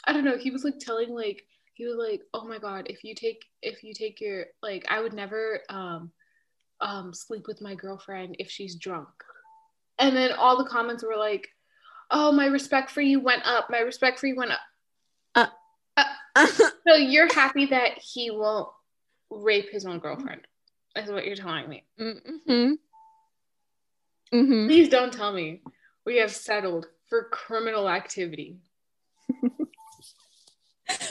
I 0.06 0.14
don't 0.14 0.26
know. 0.26 0.38
He 0.38 0.52
was 0.52 0.64
like 0.64 0.80
telling 0.80 1.14
like 1.14 1.46
he 1.74 1.86
was 1.86 1.96
like, 1.98 2.22
oh 2.34 2.46
my 2.46 2.58
god, 2.58 2.88
if 2.90 3.04
you 3.04 3.14
take 3.14 3.46
if 3.62 3.84
you 3.84 3.94
take 3.94 4.20
your 4.20 4.46
like, 4.62 4.86
I 4.90 5.02
would 5.02 5.14
never 5.14 5.62
um 5.70 6.12
um 6.82 7.14
sleep 7.14 7.48
with 7.48 7.62
my 7.62 7.76
girlfriend 7.76 8.38
if 8.40 8.50
she's 8.50 8.76
drunk. 8.76 9.10
And 9.98 10.16
then 10.16 10.32
all 10.32 10.58
the 10.58 10.70
comments 10.70 11.04
were 11.04 11.18
like, 11.18 11.50
oh, 12.10 12.32
my 12.32 12.46
respect 12.48 12.90
for 12.90 13.02
you 13.02 13.20
went 13.20 13.46
up. 13.46 13.70
My 13.70 13.80
respect 13.80 14.20
for 14.20 14.28
you 14.28 14.36
went 14.36 14.52
up. 15.36 15.52
So 16.88 16.96
you're 16.96 17.32
happy 17.34 17.66
that 17.68 17.98
he 18.00 18.32
won't 18.32 18.70
rape 19.30 19.70
his 19.72 19.86
own 19.86 20.00
girlfriend, 20.00 20.42
is 20.96 21.12
what 21.12 21.26
you're 21.26 21.36
telling 21.36 21.68
me. 21.70 21.84
mm-hmm. 22.00 22.72
Mm-hmm. 24.34 24.68
Please 24.68 24.90
don't 24.90 25.12
tell 25.14 25.34
me 25.34 25.62
we 26.06 26.18
have 26.18 26.32
settled 26.32 26.88
for 27.10 27.26
criminal 27.30 27.90
activity, 27.90 28.58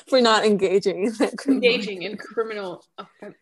For 0.08 0.20
not 0.20 0.44
engaging 0.44 1.04
in 1.06 1.12
that 1.18 1.34
engaging 1.46 2.02
in 2.02 2.16
criminal. 2.16 2.84
offen- 2.96 3.34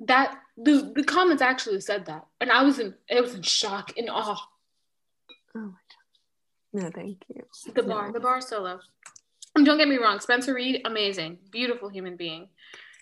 That 0.00 0.38
the 0.56 0.92
the 0.94 1.02
comments 1.04 1.42
actually 1.42 1.80
said 1.80 2.06
that, 2.06 2.26
and 2.40 2.52
I 2.52 2.62
was 2.62 2.78
in 2.78 2.94
I 3.10 3.20
was 3.20 3.34
in 3.34 3.42
shock 3.42 3.92
and 3.96 4.08
awe. 4.10 4.40
Oh 5.56 5.60
my 5.60 5.66
god. 5.66 5.74
No, 6.84 6.90
thank 6.90 7.24
you. 7.28 7.42
The 7.74 7.82
bar, 7.82 8.12
the 8.12 8.20
bar 8.20 8.40
solo. 8.40 8.78
And 9.54 9.64
don't 9.66 9.78
get 9.78 9.88
me 9.88 9.96
wrong, 9.96 10.20
Spencer 10.20 10.54
Reid, 10.54 10.82
amazing, 10.84 11.38
beautiful 11.50 11.88
human 11.88 12.16
being. 12.16 12.48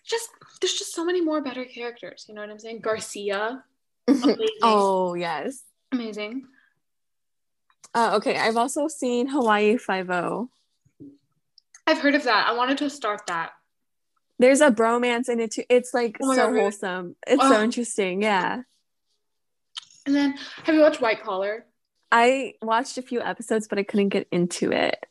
Just 0.05 0.29
there's 0.61 0.75
just 0.75 0.95
so 0.95 1.05
many 1.05 1.21
more 1.21 1.41
better 1.43 1.65
characters. 1.65 2.25
You 2.29 2.35
know 2.35 2.41
what 2.41 2.51
I'm 2.51 2.59
saying? 2.59 2.81
Garcia, 2.81 3.65
oh 4.63 5.15
yes. 5.15 5.63
amazing. 5.93 6.45
Uh, 7.95 8.13
okay, 8.17 8.37
I've 8.37 8.57
also 8.57 8.89
seen 8.89 9.27
Hawaii 9.29 9.77
Five 9.77 10.11
O. 10.11 10.49
I've 11.87 11.99
heard 11.99 12.15
of 12.15 12.25
that. 12.25 12.47
I 12.49 12.53
wanted 12.55 12.79
to 12.79 12.91
start 12.91 13.23
that. 13.29 13.53
There's 14.39 14.61
a 14.61 14.71
bromance 14.71 15.29
in 15.29 15.41
it 15.41 15.53
too. 15.53 15.65
It's 15.69 15.95
like 15.95 16.19
Oh 16.23 16.31
so 16.35 16.37
God, 16.37 16.47
really? 16.49 16.61
wholesome. 16.63 17.17
It's 17.27 17.43
so 17.43 17.57
Oh. 17.57 17.63
interesting. 17.63 18.23
Yeah. 18.23 18.63
And 20.05 20.15
then, 20.15 20.35
have 20.65 20.75
you 20.75 20.83
watched 20.83 21.01
White 21.01 21.23
Collar? 21.23 21.65
I 22.13 22.55
watched 22.63 22.97
a 22.99 23.03
few 23.03 23.21
episodes, 23.21 23.67
but 23.67 23.79
I 23.79 23.83
couldn't 23.83 24.11
get 24.11 24.29
into 24.31 24.71
it. 24.73 25.05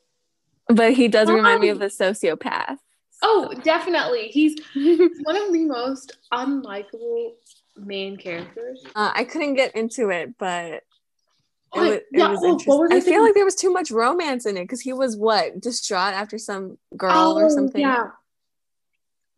But 0.67 0.93
he 0.93 1.07
does 1.07 1.29
remind 1.29 1.62
me 1.62 1.69
of 1.69 1.81
a 1.81 1.88
sociopath. 1.88 2.77
Oh, 3.22 3.53
definitely. 3.63 4.27
He's 4.29 4.55
one 4.75 5.36
of 5.36 5.53
the 5.53 5.65
most 5.65 6.17
unlikable 6.34 7.34
main 7.77 8.17
characters. 8.17 8.84
Uh, 8.95 9.12
I 9.13 9.24
couldn't 9.24 9.55
get 9.55 9.75
into 9.75 10.10
it, 10.10 10.38
but 10.38 10.65
it 10.74 10.84
Oh, 11.74 11.81
was, 11.81 11.91
it 11.91 12.05
yeah, 12.13 12.29
was 12.29 12.39
oh, 12.39 12.41
what 12.41 12.51
interesting. 12.51 12.79
was 12.79 12.91
I 12.91 13.00
feel 13.01 13.22
like 13.24 13.34
there 13.34 13.43
was 13.45 13.55
too 13.55 13.72
much 13.74 13.91
romance 13.91 14.45
in 14.45 14.55
it 14.57 14.63
because 14.63 14.81
he 14.81 14.93
was 14.93 15.17
what 15.17 15.60
distraught 15.60 16.13
after 16.13 16.38
some 16.38 16.77
girl 16.95 17.38
or 17.38 17.45
Oh, 17.45 17.50
something. 17.50 17.81
Yeah. 17.81 18.12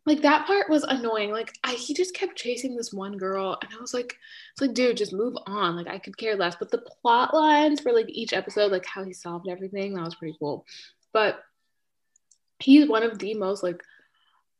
Like 0.06 0.22
that 0.22 0.46
part 0.46 0.70
was 0.70 0.84
annoying. 0.84 1.32
Like 1.32 1.52
I, 1.64 1.74
he 1.74 1.92
just 1.94 2.14
kept 2.14 2.36
chasing 2.36 2.76
this 2.76 2.92
one 2.94 3.18
girl, 3.18 3.58
and 3.60 3.70
I 3.76 3.80
was 3.80 3.92
like, 3.92 4.16
"It's 4.52 4.60
like, 4.62 4.72
dude, 4.72 4.96
just 4.96 5.12
move 5.12 5.34
on." 5.46 5.76
Like 5.76 5.86
I 5.88 5.98
could 5.98 6.16
care 6.16 6.34
less. 6.34 6.56
But 6.56 6.70
the 6.70 6.78
plot 6.78 7.34
lines 7.34 7.80
for 7.80 7.92
like 7.92 8.08
each 8.08 8.32
episode, 8.32 8.72
like 8.72 8.86
how 8.86 9.04
he 9.04 9.12
solved 9.12 9.48
everything, 9.50 9.92
that 9.94 10.04
was 10.04 10.14
pretty 10.14 10.34
cool. 10.38 10.64
But 11.18 11.42
he's 12.60 12.88
one 12.88 13.02
of 13.02 13.18
the 13.18 13.34
most 13.34 13.64
like. 13.64 13.82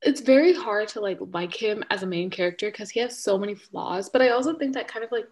It's 0.03 0.21
very 0.21 0.53
hard 0.53 0.89
to 0.89 1.01
like 1.01 1.19
like 1.33 1.55
him 1.55 1.83
as 1.91 2.03
a 2.03 2.07
main 2.07 2.31
character 2.31 2.71
because 2.71 2.91
he 2.91 3.01
has 3.01 3.19
so 3.19 3.37
many 3.37 3.55
flaws. 3.55 4.09
But 4.09 4.23
I 4.23 4.29
also 4.31 4.55
think 4.55 4.75
that 4.75 4.87
kind 4.87 5.05
of 5.05 5.11
like 5.11 5.27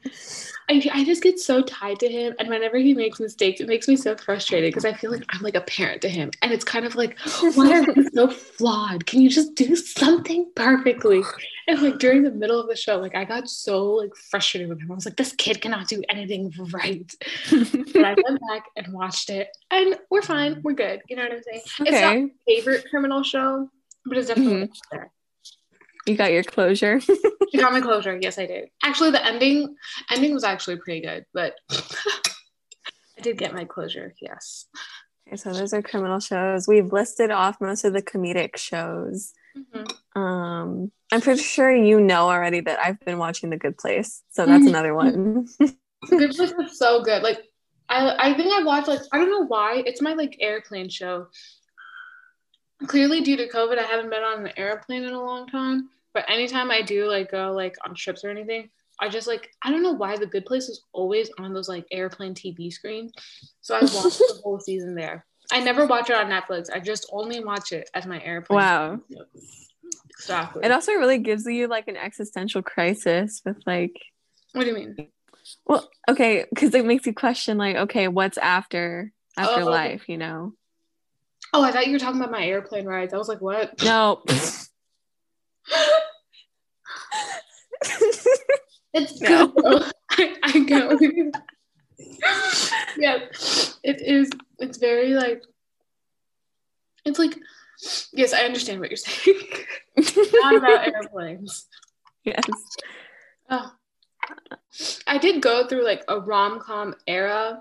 I, 0.68 0.84
I 0.92 1.04
just 1.04 1.22
get 1.22 1.38
so 1.38 1.62
tied 1.62 2.00
to 2.00 2.08
him 2.08 2.34
and 2.38 2.48
whenever 2.48 2.76
he 2.76 2.92
makes 2.94 3.20
mistakes 3.20 3.60
it 3.60 3.68
makes 3.68 3.86
me 3.86 3.96
so 3.96 4.16
frustrated 4.16 4.70
because 4.70 4.84
i 4.84 4.92
feel 4.92 5.12
like 5.12 5.24
i'm 5.30 5.40
like 5.42 5.54
a 5.54 5.60
parent 5.60 6.02
to 6.02 6.08
him 6.08 6.30
and 6.42 6.52
it's 6.52 6.64
kind 6.64 6.84
of 6.84 6.96
like 6.96 7.16
why 7.54 7.72
are 7.72 7.82
you 7.82 8.08
so 8.12 8.28
flawed? 8.56 9.06
Can 9.06 9.20
you 9.20 9.30
just 9.30 9.54
do 9.54 9.76
something 9.76 10.50
perfectly? 10.54 11.22
And 11.68 11.80
like 11.82 11.98
during 11.98 12.22
the 12.22 12.30
middle 12.30 12.60
of 12.60 12.68
the 12.68 12.76
show 12.76 12.98
like 12.98 13.14
i 13.14 13.24
got 13.24 13.48
so 13.48 13.84
like 13.84 14.14
frustrated 14.16 14.68
with 14.68 14.80
him. 14.80 14.90
I 14.90 14.94
was 14.94 15.06
like 15.06 15.16
this 15.16 15.32
kid 15.32 15.60
cannot 15.60 15.88
do 15.88 16.02
anything 16.08 16.52
right. 16.72 17.14
But 17.50 18.04
i 18.04 18.14
went 18.14 18.40
back 18.48 18.64
and 18.76 18.92
watched 18.92 19.30
it 19.30 19.56
and 19.70 19.96
we're 20.10 20.22
fine 20.22 20.60
we're 20.62 20.72
good 20.72 21.02
you 21.08 21.16
know 21.16 21.22
what 21.22 21.32
i'm 21.32 21.42
saying? 21.42 21.62
It's 21.80 22.00
not 22.00 22.14
my 22.16 22.28
favorite 22.46 22.84
criminal 22.90 23.22
show 23.22 23.68
but 24.06 24.16
it's 24.18 24.28
definitely 24.28 24.70
there 24.92 25.12
you 26.06 26.16
got 26.16 26.30
your 26.32 26.44
closure. 26.44 27.00
you 27.52 27.60
got 27.60 27.72
my 27.72 27.80
closure 27.88 28.18
yes 28.20 28.38
i 28.38 28.46
did 28.46 28.68
actually 28.84 29.10
the 29.10 29.24
ending 29.24 29.74
ending 30.10 30.32
was 30.32 30.44
actually 30.44 30.76
pretty 30.76 31.00
good 31.00 31.24
but 31.34 31.54
i 31.70 33.20
did 33.22 33.36
get 33.38 33.52
my 33.54 33.64
closure 33.64 34.14
yes 34.20 34.66
okay, 35.26 35.36
so 35.36 35.52
those 35.52 35.72
are 35.74 35.82
criminal 35.82 36.20
shows. 36.20 36.68
We've 36.68 36.92
listed 36.92 37.30
off 37.32 37.60
most 37.60 37.84
of 37.84 37.92
the 37.92 38.02
comedic 38.02 38.56
shows. 38.56 39.32
Mhm. 39.56 39.92
Um, 40.14 40.92
I'm 41.12 41.20
pretty 41.20 41.42
sure 41.42 41.74
you 41.74 41.98
know 42.00 42.28
already 42.30 42.60
that 42.60 42.78
I've 42.78 43.00
been 43.04 43.18
watching 43.18 43.50
The 43.50 43.56
Good 43.56 43.76
Place, 43.76 44.22
so 44.30 44.46
that's 44.46 44.64
Mhm. 44.64 44.68
another 44.68 44.94
one. 44.94 45.48
The 45.58 45.74
Good 46.16 46.36
place 46.36 46.52
is 46.52 46.78
so 46.78 47.02
good 47.02 47.22
like 47.24 47.40
i 47.88 48.30
i 48.30 48.34
think 48.34 48.52
i 48.52 48.62
watched 48.62 48.86
like 48.88 49.00
i 49.12 49.18
don't 49.18 49.30
know 49.30 49.46
why 49.46 49.82
it's 49.86 50.00
my 50.00 50.12
like 50.14 50.36
airplane 50.40 50.88
show 50.88 51.26
clearly 52.86 53.20
due 53.20 53.36
to 53.36 53.48
covid 53.48 53.78
i 53.78 53.82
haven't 53.82 54.10
been 54.10 54.22
on 54.22 54.46
an 54.46 54.52
airplane 54.56 55.04
in 55.04 55.12
a 55.12 55.20
long 55.24 55.46
time 55.46 55.88
but 56.14 56.24
anytime 56.28 56.70
i 56.70 56.82
do 56.82 57.06
like 57.06 57.30
go 57.30 57.52
like 57.52 57.74
on 57.86 57.94
trips 57.94 58.24
or 58.24 58.30
anything 58.30 58.68
i 59.00 59.08
just 59.08 59.26
like 59.26 59.50
i 59.62 59.70
don't 59.70 59.82
know 59.82 59.92
why 59.92 60.16
the 60.16 60.26
good 60.26 60.44
place 60.44 60.68
is 60.68 60.82
always 60.92 61.30
on 61.38 61.52
those 61.54 61.68
like 61.68 61.86
airplane 61.90 62.34
tv 62.34 62.72
screens 62.72 63.12
so 63.60 63.74
i 63.74 63.80
watched 63.80 64.18
the 64.18 64.40
whole 64.44 64.60
season 64.60 64.94
there 64.94 65.24
i 65.52 65.60
never 65.60 65.86
watch 65.86 66.10
it 66.10 66.16
on 66.16 66.26
netflix 66.30 66.66
i 66.74 66.78
just 66.78 67.08
only 67.12 67.42
watch 67.42 67.72
it 67.72 67.88
as 67.94 68.06
my 68.06 68.22
airplane 68.22 68.58
Wow. 68.58 69.00
exactly 70.10 70.64
It 70.64 70.72
also 70.72 70.92
really 70.92 71.18
gives 71.18 71.46
you 71.46 71.66
like 71.68 71.88
an 71.88 71.96
existential 71.96 72.62
crisis 72.62 73.42
with 73.44 73.58
like, 73.66 73.94
what 74.52 74.64
do 74.64 74.70
you 74.70 74.74
mean 74.74 75.08
well, 75.64 75.88
okay, 76.08 76.44
because 76.52 76.74
it 76.74 76.84
makes 76.84 77.06
you 77.06 77.14
question 77.14 77.56
like, 77.56 77.76
okay, 77.76 78.08
what's 78.08 78.36
after 78.38 79.12
after 79.36 79.62
Oh. 79.62 79.70
life, 79.70 80.08
you 80.08 80.18
know? 80.18 80.54
Oh 81.56 81.62
i 81.64 81.72
thought 81.72 81.86
you 81.86 81.92
were 81.92 81.98
talking 81.98 82.20
about 82.20 82.30
my 82.30 82.46
airplane 82.46 82.84
rides 82.86 83.14
i 83.14 83.16
was 83.16 83.28
like 83.28 83.40
what 83.40 83.82
No. 83.82 84.22
It's 88.92 89.20
No. 89.20 89.48
good. 89.48 89.92
I, 90.10 90.34
I 90.42 90.98
you 91.00 91.32
Yeah, 92.98 93.18
it 93.82 94.00
is. 94.00 94.30
It's 94.58 94.78
very 94.78 95.14
like. 95.14 95.42
It's 97.04 97.18
like, 97.18 97.38
yes, 98.12 98.32
I 98.32 98.40
understand 98.44 98.80
what 98.80 98.90
you're 98.90 98.96
saying. 98.96 99.38
Not 100.34 100.56
about 100.56 100.88
airplanes. 100.88 101.66
yes. 102.24 102.42
Oh. 103.50 103.70
I 105.06 105.18
did 105.18 105.42
go 105.42 105.66
through 105.66 105.84
like 105.84 106.02
a 106.08 106.18
rom 106.18 106.58
com 106.58 106.94
era. 107.06 107.60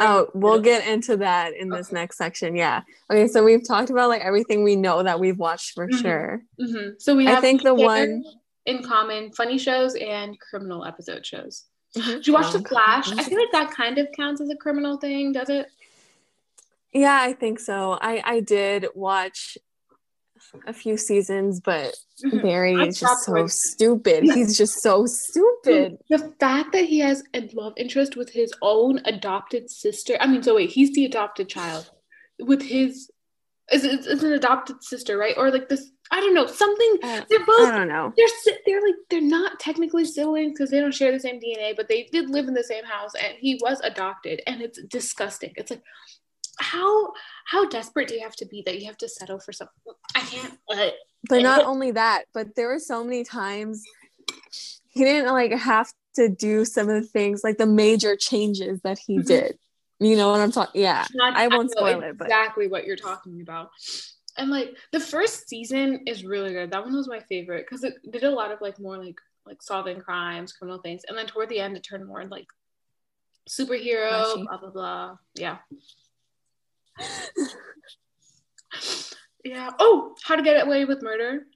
Oh, 0.00 0.28
we'll 0.34 0.60
get 0.60 0.86
into 0.86 1.16
that 1.18 1.54
in 1.54 1.68
this 1.68 1.88
Okay. 1.88 1.94
next 1.94 2.18
section. 2.18 2.56
Yeah. 2.56 2.82
Okay, 3.10 3.28
so 3.28 3.44
we've 3.44 3.66
talked 3.66 3.90
about 3.90 4.08
like 4.08 4.22
everything 4.22 4.64
we 4.64 4.74
know 4.76 5.02
that 5.02 5.20
we've 5.20 5.38
watched 5.38 5.74
for 5.74 5.86
Mhm. 5.88 6.02
sure. 6.02 6.42
Mhm. 6.60 7.00
So 7.00 7.14
we 7.14 7.28
I 7.28 7.40
think 7.40 7.62
the 7.62 7.74
one- 7.74 8.24
in 8.64 8.82
common: 8.82 9.30
funny 9.32 9.58
shows 9.58 9.94
and 9.94 10.38
criminal 10.40 10.84
episode 10.84 11.24
shows. 11.24 11.66
Mhm. 11.96 12.06
Did 12.16 12.26
you 12.26 12.32
watch 12.32 12.52
The 12.52 12.60
Flash? 12.62 13.12
I 13.12 13.22
feel 13.22 13.38
like 13.38 13.52
that 13.52 13.70
kind 13.70 13.98
of 13.98 14.08
counts 14.12 14.40
as 14.40 14.50
a 14.50 14.56
criminal 14.56 14.96
thing, 14.98 15.32
does 15.32 15.48
it? 15.50 15.68
Yeah, 16.92 17.18
I 17.22 17.32
think 17.32 17.60
so. 17.60 17.98
I 18.00 18.22
I 18.24 18.40
did 18.40 18.86
watch 18.94 19.56
a 20.66 20.72
few 20.72 20.96
seasons, 20.96 21.60
but 21.60 21.94
Mhm. 22.24 22.42
Barry 22.42 22.74
is 22.74 22.98
just 23.00 23.24
so 23.24 23.34
towards- 23.34 23.60
stupid. 23.62 24.24
He's 24.24 24.56
just 24.56 24.80
so 24.82 25.04
stupid. 25.06 25.98
The 26.08 26.32
fact 26.40 26.72
that 26.72 26.84
he 26.86 26.98
has 27.00 27.22
a 27.34 27.48
love 27.52 27.74
interest 27.76 28.16
with 28.16 28.30
his 28.30 28.52
own 28.62 29.00
adopted 29.04 29.70
sister. 29.70 30.16
I 30.20 30.26
mean, 30.26 30.42
so 30.42 30.54
wait, 30.56 30.70
he's 30.70 30.92
the 30.92 31.04
adopted 31.04 31.48
child 31.48 31.90
with 32.38 32.62
his. 32.62 33.10
Is 33.72 33.84
it's, 33.84 34.06
it's 34.06 34.22
an 34.22 34.32
adopted 34.32 34.84
sister, 34.84 35.18
right? 35.18 35.34
Or 35.36 35.50
like 35.50 35.68
this? 35.68 35.90
I 36.12 36.20
don't 36.20 36.34
know. 36.34 36.46
Something. 36.46 36.98
Uh, 37.02 37.22
They're 37.28 37.44
both 37.44 37.68
I 37.68 37.76
don't 37.78 37.88
know. 37.88 38.12
They're 38.16 38.54
they're 38.64 38.80
like 38.80 38.94
they're 39.10 39.20
not 39.20 39.58
technically 39.58 40.04
siblings 40.04 40.52
because 40.52 40.70
they 40.70 40.78
don't 40.78 40.94
share 40.94 41.10
the 41.10 41.18
same 41.18 41.40
DNA, 41.40 41.74
but 41.76 41.88
they 41.88 42.04
did 42.12 42.30
live 42.30 42.46
in 42.46 42.54
the 42.54 42.62
same 42.62 42.84
house, 42.84 43.10
and 43.16 43.34
he 43.40 43.58
was 43.60 43.80
adopted, 43.80 44.40
and 44.46 44.62
it's 44.62 44.80
disgusting. 44.84 45.52
It's 45.56 45.72
like 45.72 45.82
how 46.60 47.12
how 47.46 47.66
desperate 47.68 48.08
do 48.08 48.14
you 48.14 48.22
have 48.22 48.36
to 48.36 48.46
be 48.46 48.62
that 48.66 48.78
you 48.80 48.86
have 48.86 48.96
to 48.98 49.08
settle 49.08 49.38
for 49.38 49.52
something? 49.52 49.74
I 50.14 50.20
can't. 50.20 50.58
Uh, 50.70 50.90
But 51.28 51.42
not 51.42 51.64
only 51.64 51.92
that, 51.92 52.24
but 52.34 52.54
there 52.56 52.68
were 52.68 52.78
so 52.78 53.02
many 53.04 53.24
times 53.24 53.82
he 54.88 55.04
didn't 55.04 55.32
like 55.32 55.52
have 55.52 55.92
to 56.16 56.28
do 56.28 56.64
some 56.64 56.88
of 56.88 57.00
the 57.02 57.08
things 57.08 57.42
like 57.44 57.58
the 57.58 57.66
major 57.66 58.16
changes 58.16 58.80
that 58.82 58.98
he 58.98 59.18
Mhm. 59.18 59.26
did. 59.26 59.58
You 60.00 60.16
know 60.16 60.30
what 60.30 60.40
I'm 60.40 60.52
talking? 60.52 60.80
Yeah. 60.82 61.06
Not- 61.14 61.36
I 61.36 61.48
won't 61.48 61.70
know 61.74 61.80
spoil 61.82 62.02
it, 62.02 62.18
but- 62.18 62.26
exactly 62.26 62.66
what 62.68 62.84
you're 62.84 62.96
talking 62.96 63.40
about. 63.40 63.70
and 64.38 64.50
like 64.50 64.76
the 64.92 65.00
first 65.00 65.48
season 65.48 66.02
is 66.06 66.22
really 66.24 66.52
good. 66.52 66.70
That 66.70 66.84
one 66.84 66.94
was 66.94 67.08
my 67.08 67.20
favorite 67.20 67.64
because 67.66 67.84
it 67.84 67.94
did 68.10 68.22
a 68.22 68.30
lot 68.30 68.50
of 68.52 68.60
like 68.60 68.78
more 68.78 68.98
like 69.02 69.18
like 69.46 69.62
solving 69.62 70.00
crimes, 70.00 70.52
criminal 70.52 70.80
things, 70.82 71.02
and 71.08 71.16
then 71.16 71.26
toward 71.26 71.48
the 71.48 71.60
end 71.60 71.76
it 71.76 71.82
turned 71.84 72.04
more 72.06 72.24
like 72.26 72.48
superhero, 73.48 74.44
blah 74.44 74.58
blah 74.58 74.70
blah. 74.70 75.16
Yeah. 75.34 75.58
Yeah. 79.44 79.70
Oh, 79.78 80.14
how 80.24 80.36
to 80.36 80.42
get 80.42 80.64
away 80.66 80.84
with 80.84 81.02
murder. 81.02 81.46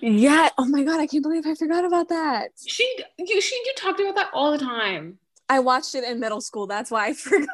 yeah. 0.00 0.48
Oh 0.58 0.66
my 0.66 0.82
god, 0.82 1.00
I 1.00 1.06
can't 1.06 1.22
believe 1.22 1.46
I 1.46 1.54
forgot 1.54 1.84
about 1.84 2.08
that. 2.08 2.50
She 2.66 2.88
you 3.18 3.40
she 3.40 3.54
you 3.54 3.72
talked 3.76 4.00
about 4.00 4.16
that 4.16 4.30
all 4.32 4.52
the 4.52 4.58
time. 4.58 5.18
I 5.48 5.58
watched 5.60 5.94
it 5.94 6.04
in 6.04 6.20
middle 6.20 6.40
school. 6.40 6.66
That's 6.66 6.90
why 6.90 7.08
I 7.08 7.12
forgot. 7.14 7.48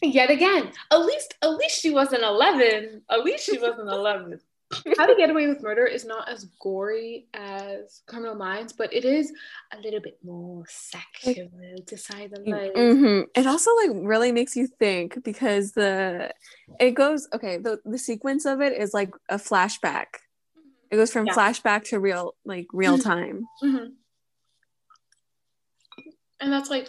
Yet 0.00 0.30
again, 0.30 0.70
at 0.92 1.00
least 1.00 1.34
at 1.42 1.50
least 1.50 1.80
she 1.80 1.90
wasn't 1.90 2.22
eleven. 2.22 3.02
At 3.10 3.24
least 3.24 3.44
she 3.44 3.58
wasn't 3.58 3.88
eleven. 3.88 4.40
How 4.98 5.06
to 5.06 5.14
Get 5.16 5.30
Away 5.30 5.46
with 5.46 5.62
Murder 5.62 5.86
is 5.86 6.04
not 6.04 6.28
as 6.28 6.44
gory 6.60 7.26
as 7.32 8.02
Criminal 8.06 8.34
Minds, 8.34 8.72
but 8.72 8.92
it 8.92 9.04
is 9.04 9.32
a 9.72 9.78
little 9.80 10.00
bit 10.00 10.18
more 10.22 10.64
sexual, 10.68 11.48
to 11.86 11.96
say 11.96 12.26
the 12.26 12.40
least. 12.40 12.76
hmm 12.76 13.20
It 13.34 13.46
also 13.46 13.70
like 13.76 13.90
really 13.94 14.30
makes 14.32 14.56
you 14.56 14.66
think 14.66 15.22
because 15.24 15.72
the 15.72 16.32
it 16.78 16.92
goes 16.92 17.28
okay. 17.32 17.56
The 17.58 17.80
the 17.84 17.98
sequence 17.98 18.44
of 18.44 18.60
it 18.60 18.74
is 18.74 18.92
like 18.92 19.10
a 19.28 19.36
flashback. 19.36 20.06
It 20.90 20.96
goes 20.96 21.12
from 21.12 21.26
Yeah. 21.26 21.34
flashback 21.34 21.84
to 21.84 21.98
real 22.00 22.34
like 22.44 22.66
real 22.72 22.98
time. 22.98 23.46
Mhm. 23.62 23.94
And 26.40 26.52
that's 26.52 26.70
like, 26.70 26.88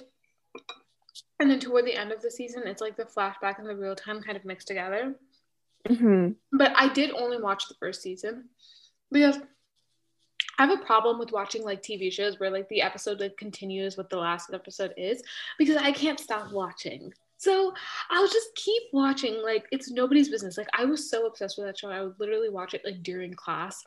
and 1.39 1.49
then 1.49 1.59
toward 1.59 1.85
the 1.85 1.95
end 1.95 2.11
of 2.11 2.21
the 2.21 2.29
season, 2.29 2.63
it's 2.67 2.81
like 2.81 2.97
the 2.97 3.05
flashback 3.05 3.57
and 3.57 3.67
the 3.67 3.75
real 3.75 3.95
time 3.95 4.21
kind 4.21 4.37
of 4.37 4.45
mixed 4.45 4.67
together. 4.67 5.15
Hmm 5.87 6.31
But 6.51 6.73
I 6.75 6.89
did 6.89 7.11
only 7.11 7.41
watch 7.41 7.67
the 7.67 7.75
first 7.75 8.01
season 8.01 8.49
because 9.11 9.37
I 10.57 10.65
have 10.65 10.77
a 10.77 10.83
problem 10.83 11.19
with 11.19 11.31
watching 11.31 11.63
like 11.63 11.81
TV 11.81 12.11
shows 12.11 12.39
where 12.39 12.51
like 12.51 12.67
the 12.67 12.81
episode 12.81 13.21
like 13.21 13.37
continues 13.37 13.97
what 13.97 14.09
the 14.09 14.17
last 14.17 14.53
episode 14.53 14.93
is 14.97 15.23
because 15.57 15.77
I 15.77 15.91
can't 15.91 16.19
stop 16.19 16.51
watching. 16.51 17.13
So 17.37 17.73
I'll 18.09 18.27
just 18.27 18.53
keep 18.55 18.83
watching. 18.91 19.41
Like 19.41 19.65
it's 19.71 19.89
nobody's 19.89 20.27
business. 20.27 20.57
Like 20.57 20.67
I 20.73 20.83
was 20.83 21.09
so 21.09 21.25
obsessed 21.25 21.57
with 21.57 21.67
that 21.67 21.79
show. 21.79 21.89
I 21.89 22.01
would 22.01 22.19
literally 22.19 22.49
watch 22.49 22.73
it 22.73 22.81
like 22.83 23.01
during 23.01 23.33
class 23.33 23.81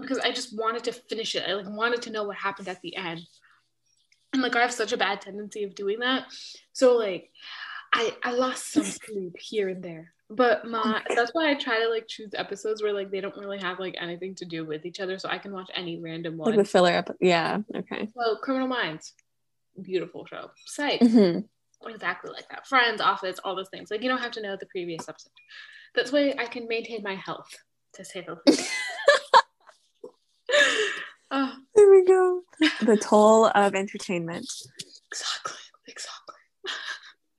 because 0.00 0.18
I 0.18 0.32
just 0.32 0.58
wanted 0.58 0.84
to 0.84 0.92
finish 0.92 1.34
it. 1.34 1.44
I 1.46 1.52
like 1.52 1.68
wanted 1.68 2.00
to 2.02 2.10
know 2.10 2.24
what 2.24 2.36
happened 2.36 2.68
at 2.68 2.80
the 2.80 2.96
end. 2.96 3.20
And 4.32 4.40
like 4.40 4.56
I 4.56 4.62
have 4.62 4.72
such 4.72 4.94
a 4.94 4.96
bad 4.96 5.20
tendency 5.20 5.64
of 5.64 5.74
doing 5.74 5.98
that. 6.00 6.24
So 6.72 6.96
like 6.96 7.30
I 7.92 8.16
I 8.22 8.32
lost 8.32 8.72
some 8.72 8.84
sleep 8.84 9.36
here 9.38 9.68
and 9.68 9.84
there. 9.84 10.13
But 10.30 10.66
my 10.66 11.02
that's 11.14 11.32
why 11.34 11.50
I 11.50 11.54
try 11.54 11.80
to 11.80 11.88
like 11.88 12.06
choose 12.08 12.30
episodes 12.34 12.82
where 12.82 12.92
like 12.92 13.10
they 13.10 13.20
don't 13.20 13.36
really 13.36 13.58
have 13.58 13.78
like 13.78 13.94
anything 14.00 14.34
to 14.36 14.44
do 14.44 14.64
with 14.64 14.86
each 14.86 15.00
other 15.00 15.18
so 15.18 15.28
I 15.28 15.38
can 15.38 15.52
watch 15.52 15.70
any 15.74 16.00
random 16.00 16.36
one 16.38 16.50
Like 16.50 16.58
the 16.58 16.64
filler 16.64 16.92
episode. 16.92 17.18
Yeah. 17.20 17.58
Okay. 17.74 18.08
so 18.16 18.36
Criminal 18.36 18.68
Minds, 18.68 19.12
beautiful 19.82 20.26
show. 20.26 20.50
Psych, 20.66 21.00
hmm 21.00 21.40
exactly 21.86 22.30
like 22.32 22.48
that. 22.48 22.66
Friends, 22.66 23.00
Office, 23.00 23.38
all 23.44 23.54
those 23.54 23.68
things. 23.68 23.90
Like 23.90 24.02
you 24.02 24.08
don't 24.08 24.20
have 24.20 24.32
to 24.32 24.42
know 24.42 24.56
the 24.58 24.66
previous 24.66 25.08
episode. 25.08 25.32
That's 25.94 26.12
why 26.12 26.34
I 26.38 26.46
can 26.46 26.66
maintain 26.66 27.02
my 27.02 27.14
health, 27.14 27.54
to 27.94 28.04
say 28.04 28.26
the 28.26 28.38
least. 28.46 28.70
oh, 31.30 31.52
There 31.74 31.90
we 31.90 32.04
go. 32.04 32.42
The 32.82 32.96
toll 32.96 33.50
of 33.54 33.74
entertainment. 33.74 34.46
exactly. 35.10 35.56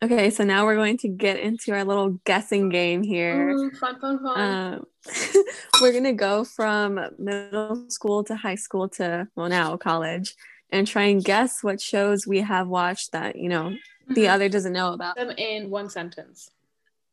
Okay, 0.04 0.30
so 0.30 0.44
now 0.44 0.66
we're 0.66 0.76
going 0.76 0.98
to 1.00 1.08
get 1.08 1.40
into 1.40 1.72
our 1.74 1.84
little 1.84 2.10
guessing 2.26 2.70
game 2.70 3.02
here. 3.02 3.50
Ooh, 3.52 3.72
fun, 3.72 4.00
fun, 4.00 4.20
fun. 4.22 4.40
Um, 4.76 4.86
we're 5.82 5.94
gonna 5.94 6.14
go 6.14 6.44
from 6.44 7.00
middle 7.18 7.90
school 7.90 8.24
to 8.26 8.36
high 8.36 8.56
school 8.56 8.90
to 8.90 9.28
well 9.36 9.48
now 9.50 9.78
college, 9.78 10.36
and 10.72 10.86
try 10.86 11.04
and 11.04 11.24
guess 11.24 11.64
what 11.64 11.80
shows 11.80 12.28
we 12.28 12.40
have 12.42 12.68
watched 12.68 13.12
that 13.14 13.36
you 13.38 13.48
know 13.50 13.76
the 14.10 14.26
Mhm. 14.26 14.30
other 14.30 14.50
doesn't 14.50 14.74
know 14.74 14.94
about. 14.94 15.16
them 15.16 15.32
in 15.32 15.70
one 15.70 15.90
sentence. 15.90 16.52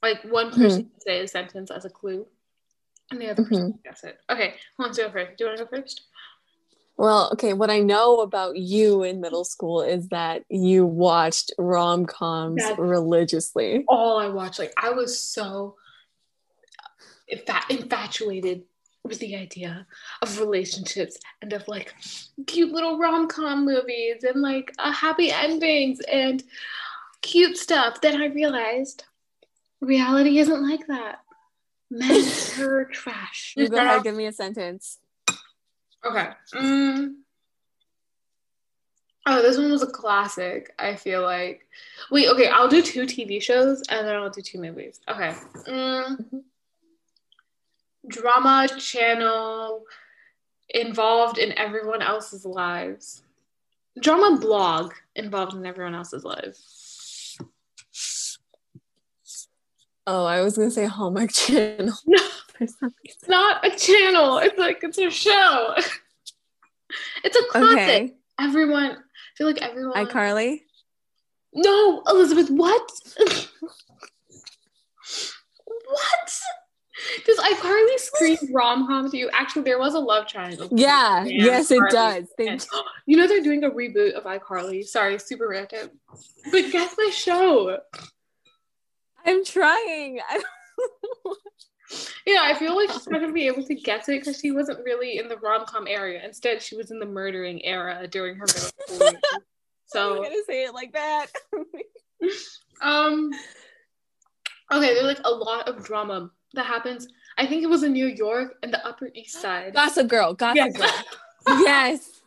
Like 0.02 0.22
one 0.24 0.50
Mm-hmm. 0.50 0.60
person 0.62 0.82
can 0.90 1.00
say 1.00 1.20
a 1.20 1.28
sentence 1.28 1.70
as 1.70 1.84
a 1.84 1.90
clue, 1.90 2.26
and 3.10 3.20
the 3.20 3.30
other 3.30 3.44
person 3.44 3.68
Mhm. 3.68 3.72
can 3.72 3.80
guess 3.84 4.04
it. 4.04 4.18
Okay, 4.28 4.54
who 4.76 4.82
wants 4.84 4.98
to 4.98 5.04
go 5.04 5.10
first? 5.12 5.36
Do 5.38 5.44
you 5.44 5.48
want 5.50 5.58
to 5.58 5.64
go 5.64 5.70
first? 5.70 6.02
Well, 6.96 7.30
okay, 7.32 7.52
what 7.52 7.70
I 7.70 7.80
know 7.80 8.20
about 8.20 8.56
you 8.56 9.02
in 9.02 9.20
middle 9.20 9.44
school 9.44 9.82
is 9.82 10.08
that 10.08 10.44
you 10.48 10.86
watched 10.86 11.52
rom 11.58 12.06
coms 12.06 12.62
religiously. 12.78 13.84
All 13.88 14.18
I 14.18 14.28
watched, 14.28 14.58
like 14.58 14.72
I 14.76 14.90
was 14.90 15.18
so 15.18 15.76
infa- 17.32 17.70
infatuated 17.70 18.64
with 19.04 19.18
the 19.18 19.34
idea 19.36 19.86
of 20.20 20.38
relationships 20.38 21.18
and 21.40 21.52
of 21.52 21.66
like 21.66 21.94
cute 22.46 22.72
little 22.72 22.98
rom 22.98 23.26
com 23.26 23.64
movies 23.64 24.22
and 24.22 24.42
like 24.42 24.72
uh, 24.78 24.92
happy 24.92 25.30
endings 25.32 25.98
and 26.00 26.42
cute 27.20 27.56
stuff. 27.56 28.00
Then 28.00 28.20
I 28.20 28.26
realized 28.26 29.04
reality 29.80 30.38
isn't 30.38 30.68
like 30.68 30.86
that. 30.86 31.20
Men 31.90 32.24
are 32.60 32.84
trash. 32.86 33.54
You 33.56 33.68
go 33.68 33.76
ahead, 33.76 34.04
give 34.04 34.14
me 34.14 34.26
a 34.26 34.32
sentence. 34.32 34.98
Okay. 36.04 36.28
Mm. 36.54 37.14
Oh, 39.24 39.40
this 39.40 39.56
one 39.56 39.70
was 39.70 39.82
a 39.82 39.86
classic, 39.86 40.74
I 40.78 40.96
feel 40.96 41.22
like. 41.22 41.66
Wait, 42.10 42.28
okay, 42.28 42.48
I'll 42.48 42.68
do 42.68 42.82
two 42.82 43.02
TV 43.02 43.40
shows 43.40 43.82
and 43.88 44.06
then 44.06 44.16
I'll 44.16 44.30
do 44.30 44.42
two 44.42 44.60
movies. 44.60 45.00
Okay. 45.08 45.34
Mm. 45.68 46.42
Drama 48.08 48.68
channel 48.78 49.84
involved 50.70 51.38
in 51.38 51.56
everyone 51.56 52.02
else's 52.02 52.44
lives. 52.44 53.22
Drama 54.00 54.38
blog 54.40 54.92
involved 55.14 55.54
in 55.54 55.66
everyone 55.66 55.94
else's 55.94 56.24
lives. 56.24 57.38
Oh, 60.06 60.24
I 60.24 60.40
was 60.40 60.56
gonna 60.56 60.70
say 60.70 60.86
Hallmark 60.86 61.32
Channel. 61.34 61.94
No, 62.06 62.18
for 62.66 62.72
some 62.80 62.94
reason. 63.04 63.18
it's 63.20 63.28
not 63.28 63.64
a 63.66 63.70
channel. 63.76 64.38
It's 64.38 64.58
like 64.58 64.80
it's 64.82 64.98
a 64.98 65.10
show. 65.10 65.74
it's 67.24 67.36
a 67.36 67.42
classic. 67.50 67.78
Okay, 67.78 68.14
Everyone, 68.40 68.92
I 68.92 68.96
feel 69.36 69.46
like 69.46 69.60
everyone. 69.62 69.94
iCarly. 70.06 70.60
No, 71.54 72.02
Elizabeth, 72.08 72.50
what? 72.50 72.90
what? 75.86 76.40
Does 77.26 77.38
iCarly 77.38 77.98
scream 77.98 78.38
rom 78.52 78.86
com 78.86 79.10
to 79.10 79.16
you? 79.16 79.28
Actually, 79.32 79.62
there 79.62 79.78
was 79.78 79.94
a 79.94 79.98
love 79.98 80.26
triangle. 80.28 80.68
Yeah, 80.70 81.24
yes, 81.24 81.70
it 81.70 81.82
does. 81.90 82.26
Thank 82.36 82.50
And- 82.50 82.66
you 83.06 83.16
know 83.16 83.26
they're 83.26 83.42
doing 83.42 83.64
a 83.64 83.70
reboot 83.70 84.12
of 84.12 84.24
iCarly. 84.24 84.84
Sorry, 84.84 85.18
super 85.18 85.48
random. 85.48 85.90
But 86.50 86.70
guess 86.70 86.94
my 86.96 87.10
show. 87.12 87.78
I'm 89.24 89.44
trying. 89.44 90.20
I- 91.92 92.06
Yeah, 92.26 92.40
I 92.42 92.54
feel 92.54 92.74
like 92.76 92.90
she's 92.90 93.06
not 93.08 93.20
gonna 93.20 93.32
be 93.32 93.46
able 93.46 93.64
to 93.64 93.74
guess 93.74 94.08
it 94.08 94.20
because 94.20 94.40
she 94.40 94.50
wasn't 94.50 94.84
really 94.84 95.18
in 95.18 95.28
the 95.28 95.36
rom 95.38 95.64
com 95.66 95.86
area. 95.86 96.24
Instead, 96.24 96.62
she 96.62 96.76
was 96.76 96.90
in 96.90 96.98
the 96.98 97.06
murdering 97.06 97.64
era 97.64 98.06
during 98.08 98.36
her 98.36 98.46
middle 98.46 98.70
school 98.86 98.98
years. 98.98 99.14
I'm 99.34 99.40
So 99.86 100.22
gonna 100.22 100.34
say 100.46 100.64
it 100.64 100.74
like 100.74 100.92
that. 100.94 101.26
Um. 102.80 103.30
Okay, 104.72 104.94
there's 104.94 105.04
like 105.04 105.20
a 105.24 105.30
lot 105.30 105.68
of 105.68 105.84
drama 105.84 106.30
that 106.54 106.66
happens. 106.66 107.06
I 107.38 107.46
think 107.46 107.62
it 107.62 107.66
was 107.68 107.82
in 107.82 107.92
New 107.92 108.06
York 108.06 108.54
and 108.62 108.72
the 108.72 108.84
Upper 108.86 109.10
East 109.14 109.40
Side. 109.40 109.74
Gossip 109.74 110.08
Girl. 110.08 110.34
Gossip 110.34 110.56
Yes. 110.56 110.76
Girl. 110.76 110.90
yes. 111.64 112.20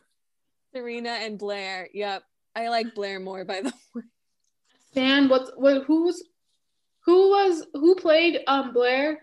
Serena 0.74 1.10
and 1.10 1.38
Blair. 1.38 1.88
Yep. 1.92 2.22
I 2.54 2.68
like 2.68 2.94
Blair 2.94 3.20
more, 3.20 3.44
by 3.44 3.62
the 3.62 3.72
way. 3.94 4.02
Stan, 4.92 5.28
what's 5.28 5.50
what? 5.56 5.84
Who's 5.84 6.22
who 7.04 7.30
was 7.30 7.66
who 7.74 7.94
played 7.96 8.40
um 8.46 8.72
Blair? 8.72 9.18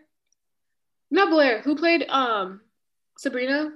Not 1.14 1.30
Blair. 1.30 1.62
Who 1.62 1.76
played 1.76 2.06
um 2.10 2.60
Sabrina? 3.20 3.72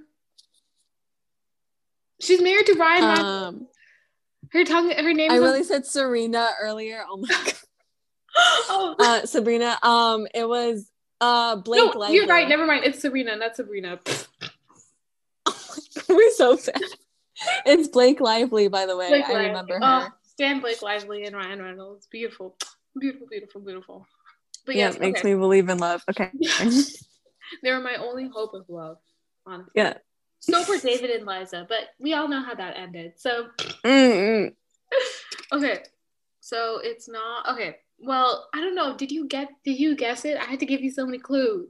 She's 2.19 2.41
married 2.41 2.65
to 2.65 2.73
Ryan. 2.73 3.19
Um, 3.25 3.67
her 4.51 4.63
tongue. 4.63 4.89
Her 4.89 5.13
name. 5.13 5.31
I 5.31 5.35
really 5.35 5.63
said 5.63 5.85
Serena 5.85 6.49
earlier. 6.59 7.03
Oh 7.07 7.17
my 7.17 7.27
god. 7.27 7.53
oh. 8.37 8.95
Uh, 8.99 9.25
Sabrina. 9.27 9.77
Um, 9.83 10.27
it 10.33 10.49
was 10.49 10.89
uh 11.21 11.57
Blake 11.57 11.93
no, 11.93 11.99
Lively. 11.99 12.15
you're 12.15 12.25
right. 12.25 12.49
Never 12.49 12.65
mind. 12.65 12.85
It's 12.85 12.99
Serena, 12.99 13.35
not 13.35 13.55
Sabrina. 13.55 13.99
We're 16.09 16.31
so 16.31 16.55
sad. 16.55 16.81
It's 17.67 17.87
Blake 17.87 18.19
Lively, 18.19 18.67
by 18.67 18.87
the 18.87 18.97
way. 18.97 19.09
Blake 19.09 19.25
I 19.25 19.33
Lively. 19.33 19.47
remember 19.47 19.79
Oh, 19.79 19.99
her. 20.01 20.13
Stan 20.23 20.59
Blake 20.59 20.81
Lively 20.81 21.25
and 21.25 21.35
Ryan 21.35 21.61
Reynolds. 21.61 22.07
Beautiful, 22.07 22.57
beautiful, 22.99 23.27
beautiful, 23.27 23.61
beautiful. 23.61 24.07
But 24.65 24.75
yeah, 24.75 24.87
yes, 24.87 24.95
it 24.95 25.01
makes 25.01 25.19
okay. 25.19 25.35
me 25.35 25.39
believe 25.39 25.69
in 25.69 25.77
love. 25.77 26.03
Okay. 26.09 26.31
They 27.63 27.71
were 27.71 27.79
my 27.79 27.95
only 27.95 28.27
hope 28.27 28.53
of 28.53 28.65
love, 28.69 28.97
honestly. 29.45 29.71
yeah. 29.75 29.97
So 30.39 30.63
were 30.69 30.77
David 30.77 31.09
and 31.09 31.25
Liza, 31.25 31.65
but 31.67 31.89
we 31.99 32.13
all 32.13 32.27
know 32.27 32.41
how 32.41 32.53
that 32.53 32.77
ended. 32.77 33.13
So 33.17 33.47
Mm-mm. 33.83 34.53
okay, 35.51 35.79
so 36.39 36.79
it's 36.83 37.09
not 37.09 37.49
okay. 37.49 37.77
Well, 37.99 38.47
I 38.53 38.61
don't 38.61 38.75
know. 38.75 38.95
Did 38.95 39.11
you 39.11 39.27
get? 39.27 39.49
Did 39.65 39.79
you 39.79 39.95
guess 39.95 40.25
it? 40.25 40.37
I 40.37 40.43
had 40.43 40.59
to 40.59 40.65
give 40.65 40.81
you 40.81 40.91
so 40.91 41.05
many 41.05 41.17
clues. 41.17 41.69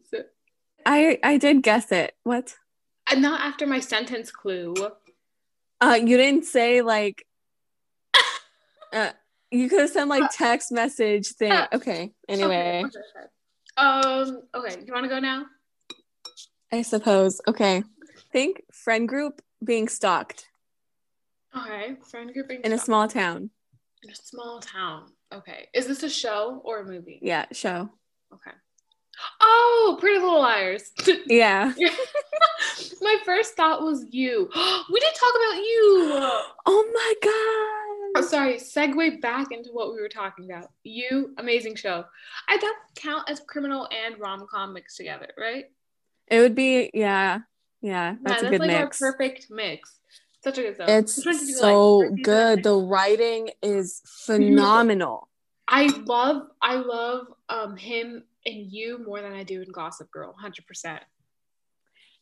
I 0.85 1.17
I 1.23 1.37
did 1.37 1.63
guess 1.63 1.91
it. 1.91 2.15
What? 2.23 2.55
And 3.09 3.21
not 3.21 3.39
after 3.41 3.65
my 3.65 3.79
sentence 3.79 4.31
clue. 4.31 4.75
Uh, 5.79 5.99
you 6.03 6.17
didn't 6.17 6.45
say 6.45 6.81
like. 6.81 7.25
uh, 8.93 9.11
you 9.49 9.69
could 9.69 9.79
have 9.79 9.89
sent 9.89 10.09
like 10.09 10.29
text 10.33 10.71
message 10.73 11.29
thing. 11.29 11.53
Okay. 11.71 12.11
Anyway, 12.27 12.83
Okay, 12.85 12.99
okay, 12.99 12.99
okay. 13.15 14.19
Um. 14.21 14.41
Okay. 14.53 14.83
You 14.85 14.93
want 14.93 15.05
to 15.05 15.09
go 15.09 15.19
now? 15.19 15.45
I 16.71 16.81
suppose. 16.81 17.41
Okay. 17.47 17.83
Think 18.31 18.63
friend 18.71 19.07
group 19.07 19.41
being 19.63 19.87
stalked 19.87 20.47
Okay. 21.55 21.95
Friend 22.09 22.31
group 22.33 22.47
being 22.49 22.61
in 22.61 22.73
a 22.73 22.77
small 22.77 23.07
town. 23.07 23.49
in 24.03 24.11
a 24.11 24.15
small 24.15 24.59
town. 24.59 25.11
Okay. 25.33 25.67
Is 25.73 25.87
this 25.87 26.03
a 26.03 26.09
show 26.09 26.61
or 26.63 26.81
a 26.81 26.85
movie? 26.85 27.19
Yeah, 27.21 27.45
show. 27.51 27.89
Okay. 28.33 28.51
Oh, 29.41 29.97
Pretty 29.99 30.19
Little 30.19 30.39
Liars. 30.41 30.91
Yeah. 31.27 31.73
My 33.01 33.17
first 33.25 33.55
thought 33.55 33.81
was 33.81 34.05
you. 34.11 34.49
we 34.91 34.99
didn't 34.99 35.15
talk 35.15 35.33
about 35.35 35.57
you. 35.57 36.41
Oh 36.65 36.91
my 36.93 37.13
god. 37.23 38.23
Oh, 38.23 38.27
sorry. 38.27 38.55
Segue 38.55 39.21
back 39.21 39.51
into 39.51 39.69
what 39.71 39.93
we 39.93 40.01
were 40.01 40.09
talking 40.09 40.45
about. 40.45 40.69
You, 40.83 41.33
amazing 41.37 41.75
show. 41.75 42.05
I 42.47 42.57
that 42.57 42.75
count 42.95 43.29
as 43.29 43.39
criminal 43.47 43.87
and 44.05 44.19
rom 44.19 44.45
com 44.49 44.73
mixed 44.73 44.97
together, 44.97 45.29
right? 45.37 45.65
It 46.27 46.39
would 46.39 46.55
be 46.55 46.89
yeah. 46.93 47.39
Yeah, 47.81 48.15
that's 48.23 48.41
yeah, 48.41 48.47
a 48.47 48.51
good 48.51 48.61
like 48.61 48.69
mix. 48.69 49.01
our 49.01 49.13
perfect 49.13 49.47
mix. 49.49 49.99
Such 50.43 50.57
a 50.57 50.61
good 50.63 50.77
show. 50.77 50.85
It's 50.87 51.17
Which 51.17 51.25
one 51.27 51.37
did 51.37 51.47
you 51.47 51.55
so 51.55 51.97
like? 51.97 52.07
First 52.07 52.17
season 52.17 52.21
or 52.21 52.23
good. 52.23 52.63
The 52.63 52.75
writing 52.75 53.49
is 53.61 54.01
phenomenal. 54.25 55.29
I 55.67 55.85
love 56.05 56.47
I 56.61 56.75
love 56.75 57.27
um 57.49 57.77
him 57.77 58.23
and 58.45 58.71
you 58.71 59.03
more 59.05 59.21
than 59.21 59.33
I 59.33 59.43
do 59.43 59.61
in 59.61 59.71
Gossip 59.71 60.09
Girl, 60.11 60.33
hundred 60.33 60.65
percent. 60.65 61.03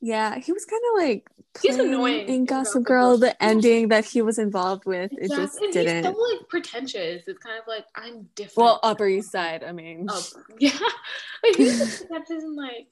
Yeah, 0.02 0.38
he 0.40 0.52
was 0.52 0.66
kind 0.66 0.82
of 0.92 1.04
like 1.04 1.28
He's 1.62 1.78
annoying 1.78 2.28
in 2.28 2.46
Gossip 2.46 2.84
Girl. 2.84 3.18
The 3.18 3.42
ending 3.42 3.88
that 3.88 4.06
he 4.06 4.22
was 4.22 4.38
involved 4.38 4.86
with, 4.86 5.12
it 5.14 5.30
just 5.30 5.60
and 5.62 5.72
didn't. 5.72 6.04
He's 6.04 6.14
so 6.14 6.20
like 6.22 6.50
pretentious. 6.50 7.24
It's 7.28 7.40
kind 7.40 7.58
of 7.58 7.68
like 7.68 7.86
I'm 7.96 8.28
different. 8.36 8.58
well, 8.58 8.80
Upper 8.84 9.08
East 9.08 9.32
Side. 9.32 9.64
I 9.64 9.72
mean, 9.72 10.08
Oh, 10.10 10.24
yeah. 10.60 10.72
Like 11.44 11.56
he's 11.56 12.02
pretentious 12.04 12.44
and 12.44 12.56
like 12.56 12.88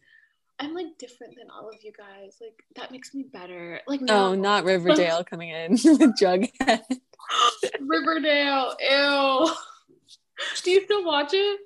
I'm 0.60 0.74
like 0.74 0.98
different 1.00 1.36
than 1.36 1.50
all 1.50 1.68
of 1.68 1.76
you 1.84 1.92
guys. 1.98 2.38
Like 2.42 2.64
that 2.76 2.92
makes 2.92 3.14
me 3.14 3.24
better. 3.24 3.82
Like 3.88 4.02
no, 4.02 4.28
oh, 4.30 4.36
not 4.36 4.64
Riverdale 4.66 5.24
coming 5.24 5.50
in 5.50 5.72
with 5.84 6.20
Jughead. 6.20 6.82
Riverdale. 7.80 8.76
Ew. 8.80 9.50
Do 10.64 10.72
you 10.72 10.84
still 10.86 11.06
watch 11.06 11.32
it? 11.34 11.60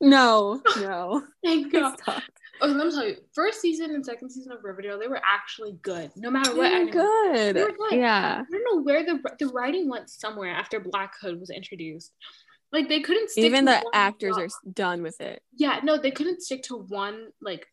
No, 0.00 0.60
no. 0.76 1.22
Thank 1.44 1.72
God. 1.72 1.94
Okay, 2.08 2.20
let 2.72 2.86
me 2.86 2.90
tell 2.92 3.06
you. 3.06 3.16
First 3.34 3.60
season 3.60 3.90
and 3.94 4.04
second 4.04 4.30
season 4.30 4.52
of 4.52 4.62
Riverdale, 4.62 4.98
they 4.98 5.08
were 5.08 5.20
actually 5.24 5.72
good. 5.82 6.10
No 6.16 6.30
matter 6.30 6.52
They 6.52 6.58
what. 6.58 6.84
were 6.84 6.90
good. 6.90 7.56
They 7.56 7.62
were 7.64 7.72
good. 7.72 7.98
Yeah. 7.98 8.42
I 8.46 8.50
don't 8.50 8.64
know 8.76 8.82
where 8.82 9.04
the 9.04 9.18
the 9.38 9.46
writing 9.52 9.88
went 9.88 10.10
somewhere 10.10 10.50
after 10.50 10.80
Black 10.80 11.14
Hood 11.20 11.40
was 11.40 11.50
introduced. 11.50 12.12
Like 12.72 12.88
they 12.88 13.00
couldn't 13.00 13.30
stick 13.30 13.44
Even 13.44 13.64
the 13.66 13.82
actors 13.94 14.36
are 14.36 14.48
done 14.72 15.02
with 15.02 15.20
it. 15.20 15.42
yeah 15.56 15.78
no 15.84 15.96
they 15.96 16.10
couldn't 16.10 16.42
stick 16.42 16.64
to 16.64 16.76
one 16.76 17.28
like 17.40 17.66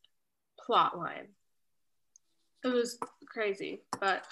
plot 0.65 0.97
line. 0.97 1.28
It 2.63 2.67
was 2.67 2.97
crazy, 3.28 3.82
but 4.00 4.24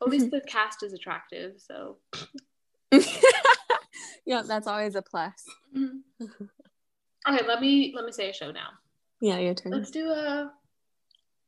at 0.00 0.08
least 0.08 0.30
the 0.30 0.40
cast 0.40 0.82
is 0.82 0.92
attractive. 0.92 1.54
So 1.58 1.98
yeah, 4.26 4.42
that's 4.46 4.66
always 4.66 4.94
a 4.94 5.02
plus. 5.02 5.44
okay, 5.76 7.46
let 7.46 7.60
me 7.60 7.92
let 7.94 8.04
me 8.04 8.12
say 8.12 8.30
a 8.30 8.32
show 8.32 8.50
now. 8.50 8.68
Yeah, 9.20 9.38
your 9.38 9.54
turn. 9.54 9.72
Let's 9.72 9.90
do 9.90 10.08
a. 10.10 10.52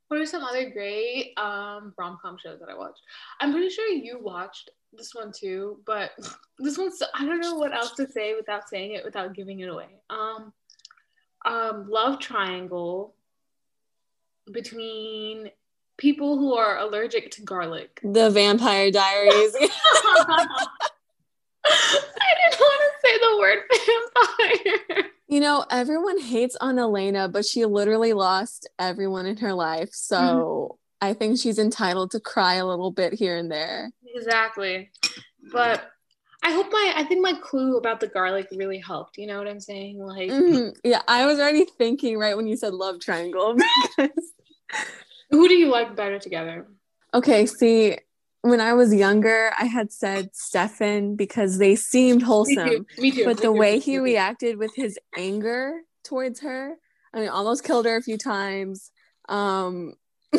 What 0.09 0.20
are 0.20 0.27
some 0.27 0.44
other 0.44 0.70
great 0.70 1.35
um 1.37 1.92
rom 1.99 2.18
com 2.22 2.37
shows 2.38 2.61
that 2.61 2.68
I 2.68 2.77
watched? 2.77 3.03
I'm 3.40 3.53
pretty 3.53 3.70
sure 3.70 3.88
you 3.88 4.20
watched 4.20 4.70
this 4.92 5.14
one 5.14 5.33
too, 5.37 5.81
but 5.85 6.12
this 6.59 6.79
one's 6.79 7.03
I 7.14 7.27
don't 7.27 7.40
know 7.40 7.57
what 7.57 7.75
else 7.75 7.92
to 7.92 8.11
say 8.11 8.35
without 8.35 8.68
saying 8.68 8.92
it 8.92 9.05
without 9.05 9.35
giving 9.35 9.61
it 9.61 9.68
away. 9.68 10.01
Um, 10.11 10.53
um, 11.44 11.88
love 11.88 12.18
triangle 12.18 13.15
between 14.52 15.50
people 15.96 16.38
who 16.38 16.54
are 16.54 16.78
allergic 16.78 17.30
to 17.32 17.42
garlic. 17.42 18.00
The 18.04 18.30
Vampire 18.30 18.90
Diaries. 18.90 19.54
I 21.68 22.35
didn't 22.48 22.61
want 22.61 22.80
to 22.82 22.90
say 23.04 23.18
the 23.18 23.38
word 23.38 23.59
vampire. 24.96 25.11
you 25.28 25.40
know, 25.40 25.64
everyone 25.70 26.20
hates 26.20 26.56
on 26.61 26.78
Elena, 26.78 27.28
but 27.28 27.44
she 27.44 27.64
literally 27.64 28.12
lost 28.12 28.68
everyone 28.78 29.26
in 29.26 29.37
her 29.38 29.52
life. 29.54 29.90
So 29.92 30.16
Mm-hmm. 30.18 30.76
I 31.02 31.12
think 31.12 31.38
she's 31.38 31.59
entitled 31.59 32.12
to 32.12 32.20
cry 32.20 32.54
a 32.54 32.64
little 32.66 32.90
bit 32.90 33.12
here 33.12 33.37
and 33.37 33.52
there. 33.52 33.90
Exactly. 34.14 34.90
But 35.52 35.90
I 36.42 36.52
hope 36.52 36.72
my 36.72 36.94
I 36.96 37.04
think 37.04 37.20
my 37.20 37.35
clue 37.35 37.76
about 37.76 38.00
the 38.00 38.06
garlic 38.06 38.48
really 38.56 38.78
helped. 38.78 39.18
You 39.18 39.26
know 39.26 39.37
what 39.38 39.46
I'm 39.46 39.61
saying? 39.61 39.98
Like 39.98 40.30
Mhm. 40.30 40.74
Yeah, 40.85 41.02
I 41.06 41.26
was 41.26 41.38
already 41.38 41.66
thinking 41.76 42.16
right 42.18 42.35
when 42.35 42.46
you 42.46 42.56
said 42.56 42.72
love 42.72 42.98
triangle. 43.00 43.54
because- 43.96 44.32
who 45.31 45.48
do 45.48 45.55
you 45.55 45.68
like 45.68 45.94
better 45.96 46.18
together? 46.18 46.66
okay, 47.14 47.46
see, 47.46 47.96
when 48.42 48.61
I 48.61 48.74
was 48.74 48.94
younger, 48.94 49.50
I 49.59 49.64
had 49.64 49.90
said 49.92 50.31
Stefan 50.35 51.16
because 51.16 51.59
they 51.59 51.74
seemed 51.76 52.22
wholesome. 52.22 52.68
Me 52.68 52.76
too. 52.76 52.87
Me 52.98 53.11
too. 53.11 53.24
But 53.24 53.37
me 53.38 53.42
the 53.42 53.42
too, 53.42 53.52
way 53.52 53.79
he 53.81 53.98
reacted 53.98 54.59
with 54.59 54.72
his 54.76 54.98
anger 55.16 55.81
towards 56.05 56.40
her, 56.40 56.76
I 57.14 57.20
mean, 57.20 57.29
almost 57.29 57.64
killed 57.64 57.87
her 57.87 57.96
a 57.96 58.02
few 58.02 58.18
times. 58.18 58.90
Um, 59.29 59.94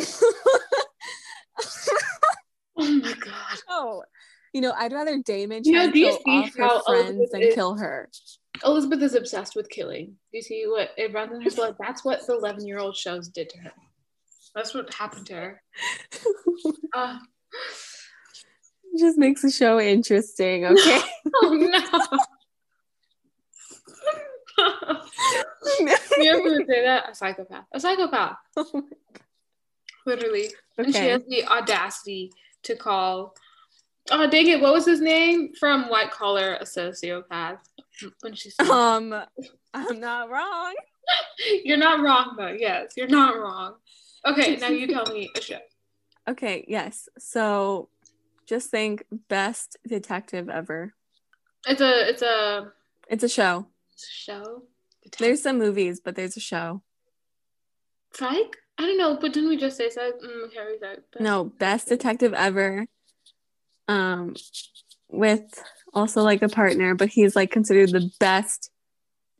Oh 2.80 2.90
my 2.92 3.12
god. 3.14 3.58
oh, 3.68 4.02
you 4.52 4.60
know, 4.60 4.72
I'd 4.76 4.92
rather 4.92 5.18
Damon 5.24 5.62
You 5.64 5.72
know, 5.72 5.86
to 5.86 5.92
do 5.92 5.98
you 5.98 6.06
kill 6.06 6.18
see 6.24 6.30
off 6.30 6.54
her 6.56 6.80
friends 6.86 7.08
Elizabeth 7.10 7.30
than 7.32 7.42
is- 7.42 7.54
kill 7.54 7.74
her. 7.76 8.08
Elizabeth 8.64 9.02
is 9.02 9.14
obsessed 9.14 9.54
with 9.56 9.68
killing. 9.68 10.06
Do 10.06 10.38
you 10.38 10.42
see 10.42 10.64
what 10.66 10.90
it 10.96 11.12
runs 11.12 11.32
in 11.32 11.42
her 11.42 11.50
blood? 11.50 11.76
That's 11.78 12.04
what 12.04 12.26
the 12.26 12.34
11 12.36 12.66
year 12.66 12.78
old 12.78 12.96
shows 12.96 13.28
did 13.28 13.48
to 13.50 13.58
her. 13.58 13.72
That's 14.54 14.74
what 14.74 14.92
happened 14.94 15.26
to 15.26 15.34
her. 15.34 15.62
Uh, 16.94 17.18
It 18.92 18.98
just 18.98 19.18
makes 19.18 19.42
the 19.42 19.50
show 19.50 19.78
interesting, 19.78 20.64
okay? 20.64 21.00
oh 21.42 21.50
no. 21.50 21.80
you 26.18 26.30
ever 26.32 26.64
say 26.66 26.84
that? 26.84 27.10
A 27.10 27.14
psychopath. 27.14 27.64
A 27.72 27.78
psychopath. 27.78 28.36
Literally. 30.06 30.48
And 30.78 30.92
she 30.94 31.04
has 31.06 31.22
the 31.28 31.44
audacity 31.46 32.32
to 32.64 32.74
call. 32.74 33.34
Oh 34.10 34.26
dang 34.28 34.48
it! 34.48 34.60
What 34.60 34.72
was 34.72 34.86
his 34.86 35.00
name 35.00 35.52
from 35.60 35.88
White 35.90 36.10
Collar? 36.10 36.54
A 36.54 36.64
sociopath. 36.64 37.58
When 38.22 38.34
she 38.34 38.50
said, 38.50 38.66
Um, 38.68 39.14
I'm 39.74 40.00
not 40.00 40.30
wrong. 40.30 40.74
"You're 41.64 41.76
not 41.76 42.00
wrong, 42.00 42.34
though." 42.38 42.56
Yes, 42.58 42.92
you're 42.96 43.06
not 43.06 43.36
wrong. 43.38 43.74
Okay, 44.26 44.56
now 44.56 44.68
you 44.68 44.86
tell 44.86 45.06
me 45.06 45.30
a 45.36 45.40
show. 45.40 45.58
Okay, 46.28 46.64
yes. 46.68 47.08
So 47.18 47.88
just 48.46 48.70
think 48.70 49.04
best 49.28 49.76
detective 49.86 50.48
ever. 50.48 50.94
It's 51.66 51.80
a 51.80 52.08
it's 52.08 52.22
a 52.22 52.72
It's 53.08 53.24
a 53.24 53.28
show. 53.28 53.66
show. 53.96 54.62
There's 55.18 55.42
some 55.42 55.58
movies, 55.58 56.00
but 56.04 56.14
there's 56.16 56.36
a 56.36 56.40
show. 56.40 56.82
Psych. 58.14 58.56
I 58.80 58.86
don't 58.86 58.98
know, 58.98 59.18
but 59.20 59.32
didn't 59.32 59.48
we 59.48 59.56
just 59.56 59.76
say 59.76 59.90
Psych? 59.90 60.14
Mm, 60.22 60.46
okay, 60.46 61.00
No, 61.20 61.44
best 61.44 61.88
detective 61.88 62.32
ever. 62.34 62.86
Um, 63.88 64.34
with 65.08 65.42
also 65.94 66.22
like 66.22 66.42
a 66.42 66.48
partner, 66.48 66.94
but 66.94 67.08
he's 67.08 67.34
like 67.34 67.50
considered 67.50 67.90
the 67.90 68.10
best 68.20 68.70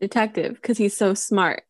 detective 0.00 0.54
because 0.54 0.78
he's 0.78 0.96
so 0.96 1.12
smart. 1.14 1.64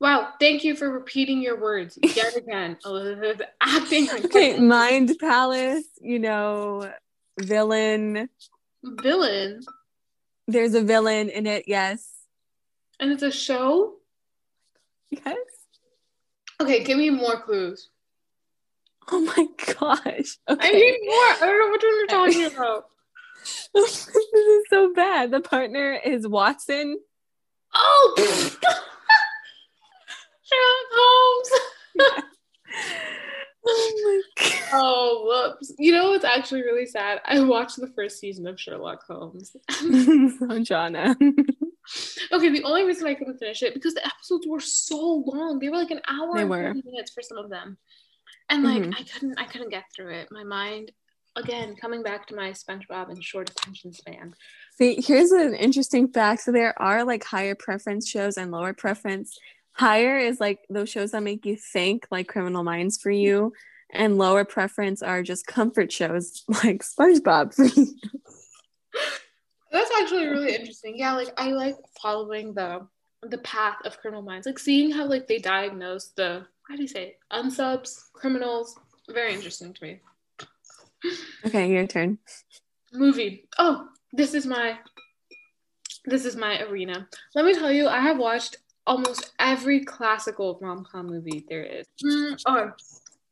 Wow, 0.00 0.28
thank 0.38 0.62
you 0.62 0.76
for 0.76 0.90
repeating 0.90 1.40
your 1.40 1.58
words 1.60 1.98
yet 2.02 2.36
again, 2.36 2.76
Elizabeth. 2.84 3.40
Acting 3.60 4.06
like 4.06 4.24
Okay, 4.26 4.58
Mind 4.60 5.16
Palace, 5.18 5.86
you 6.00 6.18
know, 6.18 6.92
villain. 7.40 8.28
villain, 8.82 9.60
There's 10.48 10.74
a 10.74 10.82
villain 10.82 11.28
in 11.30 11.46
it, 11.46 11.64
yes. 11.66 12.08
and 13.00 13.10
it's 13.12 13.22
a 13.22 13.30
show. 13.32 13.94
Yes. 15.10 15.36
Okay, 16.60 16.82
give 16.84 16.98
me 16.98 17.10
more 17.10 17.40
clues. 17.40 17.88
Oh 19.10 19.20
my 19.20 19.46
gosh. 19.78 20.36
I 20.48 20.72
need 20.72 20.98
more. 21.04 21.16
I 21.16 21.38
don't 21.40 21.58
know 21.60 21.70
which 21.70 21.82
one 21.82 21.96
you're 21.96 22.06
talking 22.06 22.44
about. 22.56 22.86
this 23.72 24.08
is 24.08 24.64
so 24.68 24.92
bad. 24.92 25.30
The 25.30 25.40
partner 25.40 25.92
is 26.04 26.26
Watson. 26.26 26.98
Oh, 27.72 28.14
Sherlock 30.42 30.90
Holmes. 30.92 31.50
Oh 33.68 33.92
my 34.04 34.50
god. 34.70 35.45
You 35.78 35.92
know 35.92 36.10
what's 36.10 36.24
actually 36.24 36.62
really 36.62 36.86
sad? 36.86 37.20
I 37.24 37.40
watched 37.40 37.76
the 37.80 37.88
first 37.88 38.18
season 38.18 38.46
of 38.46 38.58
Sherlock 38.60 39.04
Holmes. 39.06 39.54
Jonna. 39.70 41.14
Okay, 42.32 42.48
the 42.48 42.64
only 42.64 42.82
reason 42.84 43.06
I 43.06 43.14
couldn't 43.14 43.38
finish 43.38 43.62
it 43.62 43.72
because 43.72 43.94
the 43.94 44.04
episodes 44.04 44.44
were 44.48 44.58
so 44.58 45.22
long. 45.24 45.60
They 45.60 45.68
were 45.68 45.76
like 45.76 45.92
an 45.92 46.00
hour 46.08 46.34
They 46.34 46.40
and 46.40 46.50
were. 46.50 46.62
30 46.74 46.82
minutes 46.84 47.12
for 47.12 47.22
some 47.22 47.38
of 47.38 47.48
them. 47.48 47.78
And 48.48 48.64
like 48.64 48.82
Mhm. 48.82 48.94
I 48.98 49.02
couldn't 49.04 49.38
I 49.38 49.44
couldn't 49.44 49.68
get 49.70 49.84
through 49.94 50.12
it. 50.14 50.28
My 50.32 50.42
mind 50.42 50.90
again 51.36 51.76
coming 51.76 52.02
back 52.02 52.26
to 52.26 52.34
my 52.34 52.50
SpongeBob 52.50 53.10
and 53.10 53.22
short 53.22 53.50
attention 53.50 53.92
span. 53.92 54.34
See, 54.76 55.00
here's 55.00 55.30
an 55.30 55.54
interesting 55.54 56.08
fact. 56.08 56.42
So 56.42 56.50
there 56.50 56.74
are 56.82 57.04
like 57.04 57.22
higher 57.22 57.54
preference 57.54 58.08
shows 58.08 58.36
and 58.36 58.50
lower 58.50 58.72
preference. 58.72 59.38
Higher 59.74 60.18
is 60.18 60.40
like 60.40 60.58
those 60.68 60.88
shows 60.90 61.12
that 61.12 61.22
make 61.22 61.46
you 61.46 61.56
think, 61.56 62.08
like 62.10 62.26
Criminal 62.26 62.64
Minds 62.64 62.96
for 63.00 63.12
you, 63.12 63.52
and 63.92 64.18
lower 64.18 64.44
preference 64.44 65.02
are 65.02 65.22
just 65.22 65.46
comfort 65.46 65.92
shows 65.92 66.44
like 66.48 66.82
SpongeBob 66.82 67.54
for 67.54 67.64
you. 67.80 67.94
That's 69.72 69.90
actually 70.00 70.26
really 70.26 70.54
interesting. 70.54 70.96
Yeah, 70.96 71.14
like 71.14 71.32
I 71.36 71.50
like 71.50 71.76
following 72.00 72.54
the 72.54 72.86
the 73.22 73.38
path 73.38 73.78
of 73.84 73.98
criminal 73.98 74.22
minds. 74.22 74.46
Like 74.46 74.58
seeing 74.58 74.90
how 74.90 75.06
like 75.06 75.26
they 75.26 75.38
diagnose 75.38 76.08
the 76.08 76.46
how 76.68 76.76
do 76.76 76.82
you 76.82 76.88
say 76.88 77.16
unsubs, 77.32 78.10
criminals. 78.12 78.78
Very 79.08 79.34
interesting 79.34 79.72
to 79.72 79.84
me. 79.84 80.00
Okay, 81.44 81.70
your 81.70 81.86
turn. 81.86 82.18
movie. 82.92 83.48
Oh, 83.58 83.88
this 84.12 84.34
is 84.34 84.46
my 84.46 84.78
this 86.04 86.24
is 86.24 86.36
my 86.36 86.62
arena. 86.62 87.08
Let 87.34 87.44
me 87.44 87.54
tell 87.54 87.70
you, 87.70 87.88
I 87.88 88.00
have 88.00 88.18
watched 88.18 88.56
almost 88.86 89.32
every 89.38 89.84
classical 89.84 90.58
rom 90.60 90.84
com 90.90 91.06
movie 91.06 91.44
there 91.48 91.64
is. 91.64 91.86
Mm, 92.04 92.40
oh, 92.46 92.70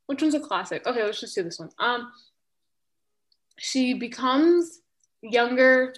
which 0.07 0.23
one's 0.23 0.35
a 0.35 0.40
classic? 0.40 0.87
Okay, 0.87 1.03
let's 1.03 1.21
just 1.21 1.35
do 1.35 1.43
this 1.43 1.59
one. 1.59 1.71
Um, 1.79 2.12
she 3.59 3.95
becomes 3.95 4.81
younger. 5.23 5.95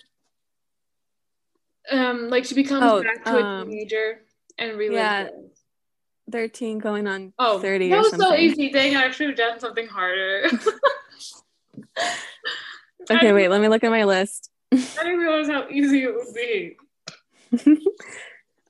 Um, 1.91 2.29
like 2.31 2.45
she 2.45 2.55
becomes 2.55 2.83
Oh, 2.85 3.03
back 3.03 3.25
to 3.25 3.39
a 3.39 3.43
um, 3.43 3.69
teenager 3.69 4.23
and 4.59 4.73
relives. 4.73 4.93
yeah. 4.93 5.29
13 6.33 6.79
going 6.79 7.07
on 7.07 7.33
Oh, 7.39 7.61
30 7.61 7.89
that 7.91 7.99
was 7.99 8.11
something. 8.11 8.29
so 8.29 8.35
easy. 8.37 8.71
Dang, 8.71 8.97
I 8.97 9.13
should 9.13 9.29
have 9.29 9.37
done 9.37 9.61
something 9.61 9.87
harder. 9.87 10.49
Okay, 13.09 13.33
wait, 13.33 13.49
let 13.49 13.61
me 13.61 13.69
look 13.69 13.85
at 13.85 13.91
my 13.93 14.03
list. 14.03 14.51
I 14.73 14.77
didn't 15.05 15.19
realize 15.21 15.47
how 15.47 15.69
easy 15.71 16.03
it 16.03 16.13
would 16.13 16.35
be. 16.35 16.77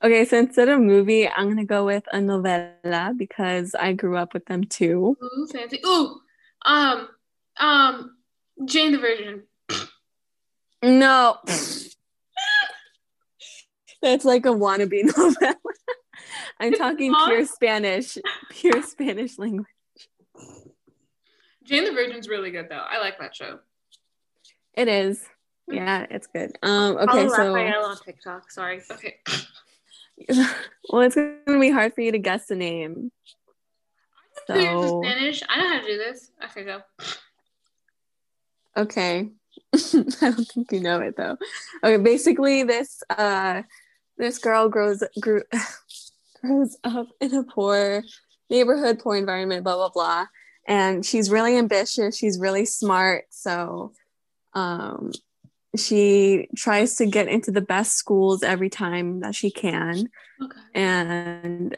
okay, 0.02 0.24
so 0.24 0.38
instead 0.38 0.68
of 0.68 0.80
movie, 0.80 1.28
I'm 1.28 1.48
gonna 1.48 1.64
go 1.64 1.84
with 1.84 2.04
a 2.12 2.18
novela 2.18 3.16
because 3.16 3.74
I 3.74 3.92
grew 3.92 4.16
up 4.16 4.34
with 4.34 4.46
them 4.46 4.64
too. 4.64 5.16
Ooh, 5.22 5.46
fancy. 5.52 5.80
Ooh, 5.86 6.20
um, 6.64 7.08
um, 7.58 8.16
Jane 8.64 8.92
the 8.92 8.98
Virgin. 8.98 9.42
No. 10.82 11.38
That's 14.02 14.24
like 14.24 14.46
a 14.46 14.50
wannabe 14.50 15.02
novela. 15.04 15.54
I'm 16.60 16.72
talking 16.72 17.12
not? 17.12 17.28
pure 17.28 17.44
Spanish, 17.46 18.18
pure 18.50 18.82
Spanish 18.82 19.38
language. 19.38 19.66
Jane 21.64 21.84
the 21.84 21.92
Virgin's 21.92 22.28
really 22.28 22.50
good 22.50 22.68
though. 22.68 22.76
I 22.76 22.98
like 22.98 23.18
that 23.18 23.34
show. 23.34 23.58
It 24.74 24.88
is. 24.88 25.24
Yeah, 25.68 26.06
it's 26.08 26.28
good. 26.28 26.56
Um, 26.62 26.96
okay, 26.96 27.06
Follow 27.06 27.28
so 27.28 27.54
Raphael 27.54 27.84
on 27.86 27.96
TikTok. 27.96 28.50
Sorry. 28.50 28.82
Okay. 28.90 29.16
well, 30.90 31.02
it's 31.02 31.14
gonna 31.14 31.60
be 31.60 31.70
hard 31.70 31.94
for 31.94 32.00
you 32.00 32.12
to 32.12 32.18
guess 32.18 32.46
the 32.46 32.56
name. 32.56 33.12
Doing 34.48 34.60
this 34.60 34.82
in 34.84 34.88
So 34.88 35.02
Spanish. 35.02 35.42
I 35.48 35.58
know 35.58 35.68
how 35.68 35.80
to 35.80 35.86
do 35.86 35.96
this. 35.96 36.30
Okay, 36.44 36.64
go. 36.64 36.82
okay. 38.76 39.30
I 39.74 40.30
don't 40.30 40.48
think 40.48 40.72
you 40.72 40.80
know 40.80 41.00
it 41.00 41.16
though. 41.16 41.36
Okay, 41.82 42.02
basically 42.02 42.62
this 42.62 43.02
uh 43.10 43.62
this 44.18 44.38
girl 44.38 44.68
grows 44.68 45.02
grew 45.20 45.42
grows 46.40 46.76
up 46.84 47.08
in 47.20 47.34
a 47.34 47.42
poor 47.42 48.02
neighborhood, 48.50 48.98
poor 48.98 49.16
environment, 49.16 49.64
blah 49.64 49.76
blah 49.76 49.90
blah. 49.90 50.26
And 50.68 51.04
she's 51.04 51.30
really 51.30 51.56
ambitious, 51.56 52.16
she's 52.16 52.38
really 52.38 52.64
smart, 52.64 53.26
so 53.30 53.92
um 54.54 55.12
she 55.78 56.48
tries 56.56 56.96
to 56.96 57.06
get 57.06 57.28
into 57.28 57.50
the 57.50 57.60
best 57.60 57.92
schools 57.96 58.42
every 58.42 58.68
time 58.70 59.20
that 59.20 59.34
she 59.34 59.50
can 59.50 60.08
Okay. 60.42 60.60
and 60.74 61.76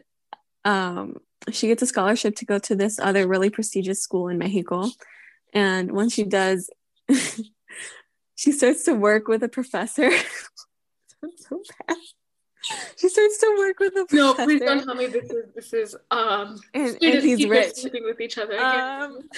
um, 0.65 1.17
she 1.53 1.69
gets 1.69 1.83
a 1.83 1.87
scholarship 1.87 2.37
to 2.37 2.45
go 2.45 2.59
to 2.59 2.75
this 2.75 2.99
other 2.99 3.27
really 3.27 3.49
prestigious 3.51 4.03
school 4.03 4.29
in 4.29 4.39
Mexico. 4.39 4.89
And 5.55 5.93
when 5.93 6.09
she 6.11 6.25
does, 6.25 6.69
she 8.35 8.53
starts 8.53 8.85
to 8.85 8.93
work 8.95 9.29
with 9.29 9.43
a 9.43 9.49
professor. 9.49 10.11
So 11.37 11.61
bad. 11.89 11.97
She 12.97 13.09
starts 13.09 13.39
to 13.39 13.55
work 13.59 13.81
with 13.81 13.93
a 13.97 14.05
professor. 14.07 14.17
No, 14.17 14.35
please 14.35 14.61
don't 14.61 14.85
tell 14.85 14.95
me 14.95 15.07
this 15.07 15.29
is 15.31 15.45
this 15.55 15.73
is 15.73 15.97
um 16.13 16.61
and, 16.75 16.97
and 17.03 17.23
he's 17.25 17.45
rich. 17.45 17.75
sleeping 17.75 18.05
with 18.05 18.21
each 18.21 18.39
other. 18.39 18.57
Um, 18.57 19.19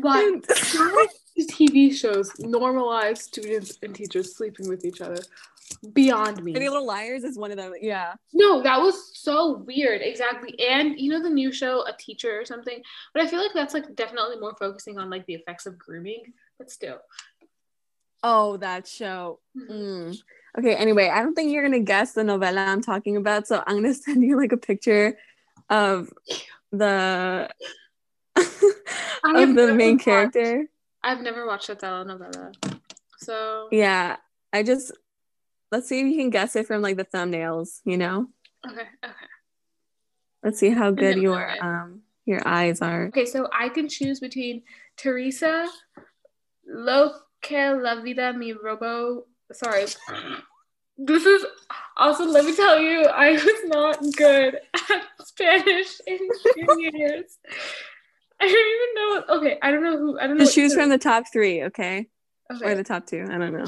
Why 0.00 0.22
do 0.22 0.40
TV 1.46 1.94
shows 1.94 2.32
normalize 2.34 3.18
students 3.18 3.78
and 3.82 3.94
teachers 3.94 4.34
sleeping 4.36 4.68
with 4.68 4.84
each 4.84 5.00
other? 5.00 5.18
Beyond 5.92 6.42
me. 6.42 6.52
Pretty 6.52 6.68
Little 6.68 6.86
Liars 6.86 7.24
is 7.24 7.38
one 7.38 7.50
of 7.50 7.56
them. 7.56 7.72
Yeah. 7.80 8.14
No, 8.32 8.62
that 8.62 8.80
was 8.80 9.16
so 9.18 9.58
weird. 9.58 10.02
Exactly. 10.02 10.54
And 10.60 10.98
you 10.98 11.10
know 11.10 11.22
the 11.22 11.30
new 11.30 11.52
show, 11.52 11.84
A 11.86 11.96
Teacher 11.98 12.38
or 12.38 12.44
something? 12.44 12.82
But 13.14 13.22
I 13.22 13.26
feel 13.26 13.40
like 13.40 13.52
that's 13.54 13.74
like 13.74 13.94
definitely 13.94 14.38
more 14.38 14.54
focusing 14.58 14.98
on 14.98 15.08
like 15.08 15.24
the 15.26 15.34
effects 15.34 15.66
of 15.66 15.78
grooming. 15.78 16.32
But 16.58 16.70
still. 16.70 16.98
Oh, 18.22 18.56
that 18.58 18.86
show. 18.86 19.40
Mm. 19.56 20.16
Okay, 20.58 20.74
anyway, 20.74 21.08
I 21.08 21.22
don't 21.22 21.34
think 21.34 21.50
you're 21.50 21.62
gonna 21.62 21.80
guess 21.80 22.12
the 22.12 22.22
novella 22.22 22.60
I'm 22.60 22.82
talking 22.82 23.16
about, 23.16 23.46
so 23.46 23.62
I'm 23.66 23.76
gonna 23.76 23.94
send 23.94 24.22
you 24.22 24.36
like 24.36 24.52
a 24.52 24.56
picture 24.56 25.16
of 25.70 26.12
the 26.70 27.48
of 28.36 29.54
the 29.54 29.74
main 29.74 29.94
watched- 29.94 30.04
character. 30.04 30.66
I've 31.04 31.20
never 31.20 31.46
watched 31.46 31.68
a 31.68 31.74
telenovela. 31.74 32.54
So 33.18 33.68
Yeah, 33.72 34.16
I 34.52 34.62
just 34.62 34.92
let's 35.70 35.88
see 35.88 36.00
if 36.00 36.06
you 36.06 36.16
can 36.16 36.30
guess 36.30 36.54
it 36.56 36.66
from 36.66 36.82
like 36.82 36.96
the 36.96 37.04
thumbnails. 37.04 37.80
You 37.84 37.98
know, 37.98 38.28
okay, 38.66 38.86
okay. 39.04 39.14
let's 40.44 40.58
see 40.58 40.70
how 40.70 40.90
good 40.92 41.16
your 41.16 41.44
um 41.62 42.02
your 42.24 42.46
eyes 42.46 42.80
are. 42.80 43.06
Okay, 43.06 43.26
so 43.26 43.48
I 43.52 43.68
can 43.68 43.88
choose 43.88 44.20
between 44.20 44.62
Teresa, 44.96 45.68
Lo 46.66 47.12
que 47.40 47.74
la 47.74 48.00
vida 48.00 48.32
mi 48.32 48.52
robo. 48.52 49.26
Sorry. 49.52 49.86
This 50.98 51.26
is 51.26 51.44
also, 51.96 52.24
let 52.26 52.44
me 52.44 52.54
tell 52.54 52.78
you, 52.78 53.04
I 53.06 53.32
was 53.32 53.60
not 53.64 53.98
good 54.16 54.60
at 54.90 55.02
Spanish 55.24 56.00
in 56.06 56.18
junior 56.54 56.90
years. 56.94 57.38
I 58.42 58.46
don't 58.46 58.56
even 58.74 58.94
know. 58.96 59.36
Okay, 59.38 59.58
I 59.62 59.70
don't 59.70 59.82
know 59.84 59.96
who. 59.96 60.18
I 60.18 60.26
don't 60.26 60.36
know. 60.36 60.44
Just 60.44 60.56
what 60.56 60.62
choose 60.62 60.74
from 60.74 60.88
the 60.88 60.98
top 60.98 61.24
three, 61.32 61.62
okay, 61.64 62.08
Okay. 62.52 62.64
or 62.64 62.74
the 62.74 62.82
top 62.82 63.06
two. 63.06 63.24
I 63.30 63.38
don't 63.38 63.52
know. 63.52 63.66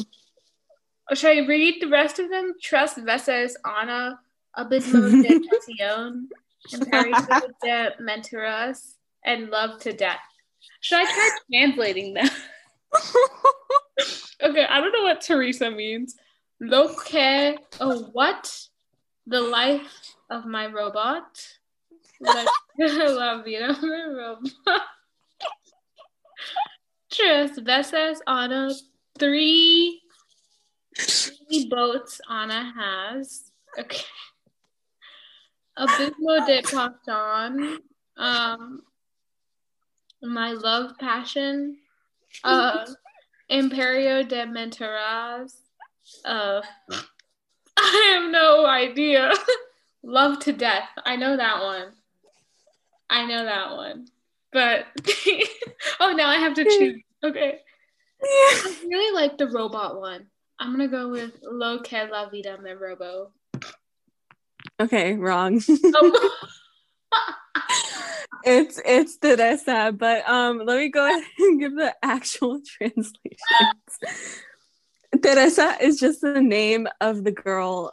Oh, 1.11 1.15
should 1.15 1.31
I 1.37 1.47
read 1.47 1.81
the 1.81 1.89
rest 1.89 2.19
of 2.19 2.29
them? 2.29 2.55
Tres 2.61 2.95
veces 2.95 3.55
Ana, 3.65 4.19
Abismo 4.59 5.23
de 5.23 5.39
Pasión, 5.39 6.27
Imperio 6.73 7.15
de 7.63 7.93
Mentiras, 8.03 8.95
and 9.25 9.49
Love 9.51 9.79
to 9.81 9.93
Death. 9.93 10.19
Should 10.81 10.99
I 10.99 11.05
try 11.05 11.31
translating 11.53 12.15
them? 12.15 12.29
okay, 14.43 14.65
I 14.65 14.81
don't 14.81 14.93
know 14.93 15.03
what 15.03 15.21
Teresa 15.21 15.71
means. 15.71 16.17
Lo 16.61 16.95
que, 16.95 17.59
oh, 17.81 18.09
what? 18.13 18.51
The 19.27 19.41
life 19.41 20.17
of 20.31 20.47
my 20.47 20.67
robot. 20.67 21.27
Vida 22.21 23.73
de 23.73 23.87
mi 23.87 24.03
robot. 24.15 24.51
Tres 27.11 27.59
veces 27.59 28.21
Ana, 28.27 28.71
three 29.19 30.01
many 31.49 31.69
boats 31.69 32.21
Anna 32.29 32.73
has. 32.77 33.51
Okay. 33.79 34.05
Abismo 35.79 36.47
de 36.47 36.63
Passion. 36.63 37.79
Um, 38.17 38.83
my 40.23 40.53
love 40.53 40.97
passion. 40.99 41.77
Uh, 42.43 42.87
Imperio 43.49 44.23
de 44.23 44.47
Mentiras. 44.47 45.55
Uh, 46.25 46.63
I 47.77 48.19
have 48.21 48.31
no 48.31 48.67
idea. 48.67 49.33
love 50.03 50.39
to 50.41 50.53
death. 50.53 50.89
I 51.05 51.17
know 51.17 51.37
that 51.37 51.63
one. 51.63 51.93
I 53.15 53.27
know 53.27 53.45
that 53.45 53.77
one. 53.77 54.09
But 54.53 54.87
oh, 56.01 56.13
now 56.13 56.27
I 56.29 56.39
have 56.39 56.55
to 56.55 56.65
choose. 56.65 57.01
Okay. 57.23 57.61
I 58.21 58.77
really 58.89 59.15
like 59.15 59.39
the 59.39 59.47
robot 59.47 60.01
one. 60.01 60.27
I'm 60.59 60.73
gonna 60.73 60.89
go 60.89 61.11
with 61.11 61.33
Lo 61.43 61.79
que 61.79 62.09
la 62.11 62.29
vida 62.29 62.59
me 62.61 62.73
robo. 62.73 63.31
okay, 64.81 65.15
wrong. 65.15 65.61
Oh. 65.69 66.31
it's 68.45 68.81
it's 68.85 69.17
Teresa, 69.19 69.95
but 69.97 70.29
um, 70.29 70.59
let 70.65 70.79
me 70.79 70.89
go 70.89 71.07
ahead 71.07 71.23
and 71.39 71.61
give 71.61 71.77
the 71.77 71.95
actual 72.03 72.61
translations. 72.67 73.19
Teresa 75.23 75.77
is 75.81 76.01
just 76.01 76.21
the 76.21 76.41
name 76.41 76.89
of 77.01 77.23
the 77.23 77.31
girl. 77.31 77.93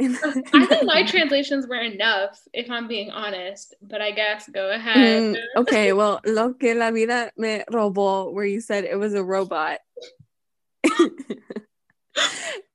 I 0.54 0.66
think 0.66 0.84
my 0.84 1.02
translations 1.04 1.66
were 1.66 1.80
enough, 1.80 2.40
if 2.52 2.70
I'm 2.70 2.88
being 2.88 3.10
honest. 3.10 3.74
But 3.82 4.00
I 4.00 4.12
guess 4.12 4.48
go 4.48 4.70
ahead. 4.70 5.22
Mm, 5.22 5.36
okay, 5.58 5.92
well, 5.92 6.20
lo 6.24 6.54
que 6.54 6.74
la 6.74 6.90
vida 6.90 7.30
me 7.36 7.62
robó, 7.70 8.32
where 8.32 8.46
you 8.46 8.60
said 8.60 8.84
it 8.84 8.98
was 8.98 9.14
a 9.14 9.22
robot. 9.22 9.80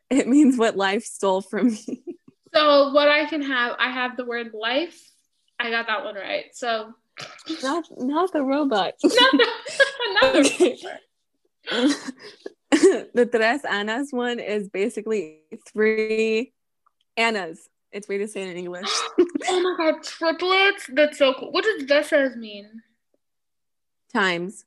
it 0.10 0.28
means 0.28 0.58
what 0.58 0.78
life 0.78 1.04
stole 1.04 1.42
from 1.42 1.68
me. 1.68 2.04
So 2.54 2.92
what 2.94 3.10
I 3.10 3.26
can 3.26 3.42
have, 3.42 3.76
I 3.80 3.92
have 3.92 4.16
the 4.16 4.26
word 4.26 4.52
life. 4.54 4.98
I 5.60 5.72
got 5.72 5.88
that 5.88 6.06
one 6.06 6.16
right. 6.16 6.46
So 6.54 6.94
not 7.64 7.86
not 7.98 8.32
the 8.34 8.44
robot. 8.44 8.94
not 9.04 9.14
the, 9.14 9.48
not 10.22 10.34
the 10.34 10.78
robot. 11.72 11.96
the 13.14 13.26
Tres 13.26 13.66
Anas 13.66 14.10
one 14.12 14.40
is 14.40 14.70
basically 14.70 15.42
three 15.68 16.54
Annas. 17.18 17.70
It's 17.92 18.08
weird 18.08 18.22
to 18.22 18.28
say 18.28 18.44
it 18.44 18.50
in 18.52 18.58
English. 18.58 18.90
oh 19.48 19.62
my 19.62 19.76
god, 19.78 20.04
triplets? 20.04 20.90
That's 20.92 21.18
so 21.18 21.34
cool. 21.34 21.52
What 21.52 21.64
does 21.64 21.84
Veces 21.84 22.36
mean? 22.36 22.82
Times. 24.14 24.66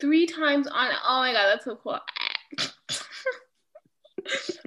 Three 0.00 0.26
times 0.26 0.66
on 0.66 0.90
Oh 1.06 1.20
my 1.20 1.32
god, 1.32 1.46
that's 1.46 1.64
so 1.64 1.76
cool. 1.76 1.98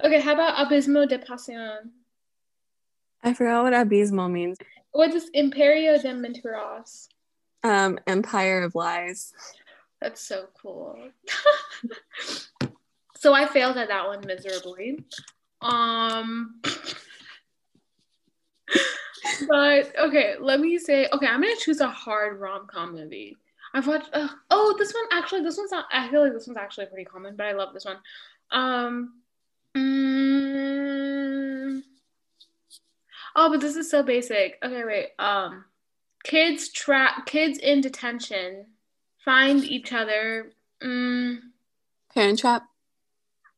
okay, 0.04 0.20
how 0.20 0.32
about 0.34 0.56
Abismo 0.66 1.06
de 1.08 1.18
Pasión? 1.18 1.90
I 3.22 3.34
forgot 3.34 3.64
what 3.64 3.72
abismo 3.72 4.30
means. 4.30 4.56
What 4.92 5.12
is 5.12 5.30
Imperio 5.34 6.00
de 6.00 6.08
Mentiras? 6.14 7.08
Um, 7.64 7.98
Empire 8.06 8.62
of 8.62 8.74
Lies. 8.74 9.32
That's 10.00 10.20
so 10.20 10.46
cool. 10.62 10.96
so 13.16 13.34
I 13.34 13.46
failed 13.46 13.76
at 13.78 13.88
that 13.88 14.06
one 14.06 14.24
miserably. 14.26 15.04
Um 15.60 16.60
but 19.48 19.92
okay, 19.98 20.34
let 20.40 20.60
me 20.60 20.78
say 20.78 21.08
okay, 21.12 21.26
I'm 21.26 21.40
gonna 21.40 21.54
choose 21.58 21.80
a 21.80 21.88
hard 21.88 22.40
rom-com 22.40 22.94
movie. 22.94 23.36
I've 23.74 23.86
watched 23.86 24.10
uh, 24.12 24.28
oh 24.50 24.74
this 24.78 24.94
one 24.94 25.04
actually 25.12 25.42
this 25.42 25.58
one's 25.58 25.72
not 25.72 25.86
I 25.92 26.10
feel 26.10 26.22
like 26.22 26.32
this 26.32 26.46
one's 26.46 26.58
actually 26.58 26.86
pretty 26.86 27.04
common, 27.04 27.36
but 27.36 27.46
I 27.46 27.52
love 27.52 27.74
this 27.74 27.84
one. 27.84 27.98
Um 28.50 29.14
mm, 29.76 31.82
Oh, 33.38 33.50
but 33.50 33.60
this 33.60 33.76
is 33.76 33.90
so 33.90 34.02
basic. 34.02 34.58
Okay, 34.64 34.84
wait. 34.84 35.08
Um 35.18 35.64
kids 36.24 36.70
trap 36.70 37.26
kids 37.26 37.58
in 37.58 37.80
detention 37.80 38.66
find 39.24 39.64
each 39.64 39.92
other. 39.92 40.52
Mm. 40.82 41.38
Parent 42.14 42.38
trap. 42.38 42.62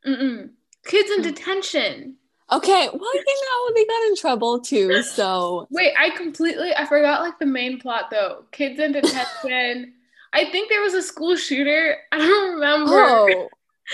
Mm-mm. 0.06 0.50
Kids 0.88 1.11
in 1.11 1.22
detention. 1.22 2.16
Okay, 2.51 2.88
well, 2.90 3.14
you 3.14 3.42
know, 3.44 3.74
they 3.74 3.85
got 3.85 4.07
in 4.07 4.16
trouble 4.16 4.59
too, 4.59 5.03
so. 5.03 5.68
Wait, 5.70 5.92
I 5.98 6.11
completely, 6.16 6.74
I 6.74 6.87
forgot 6.87 7.20
like 7.20 7.38
the 7.38 7.46
main 7.46 7.79
plot 7.79 8.07
though. 8.11 8.44
Kids 8.53 8.81
in 8.81 8.92
detention. 8.92 9.92
I 10.33 10.51
think 10.51 10.70
there 10.70 10.81
was 10.81 10.94
a 10.94 11.03
school 11.03 11.37
shooter. 11.37 11.98
I 12.12 12.18
don't 12.18 12.55
remember. 12.55 12.92
Oh. 12.94 13.48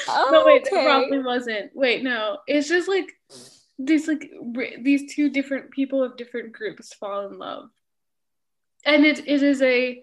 oh 0.09 0.29
no, 0.33 0.45
wait, 0.47 0.63
okay. 0.63 0.85
probably 0.85 1.19
wasn't. 1.19 1.73
Wait, 1.75 2.05
no. 2.05 2.39
It's 2.47 2.69
just 2.69 2.89
like 2.89 3.13
these 3.77 4.07
like 4.07 4.31
these 4.83 5.13
two 5.13 5.31
different 5.31 5.73
people 5.73 6.05
of 6.05 6.17
different 6.17 6.53
groups 6.53 6.95
fall 6.95 7.27
in 7.27 7.39
love. 7.39 7.71
And 8.87 9.05
it, 9.05 9.19
it 9.27 9.43
is 9.43 9.63
a 9.63 10.01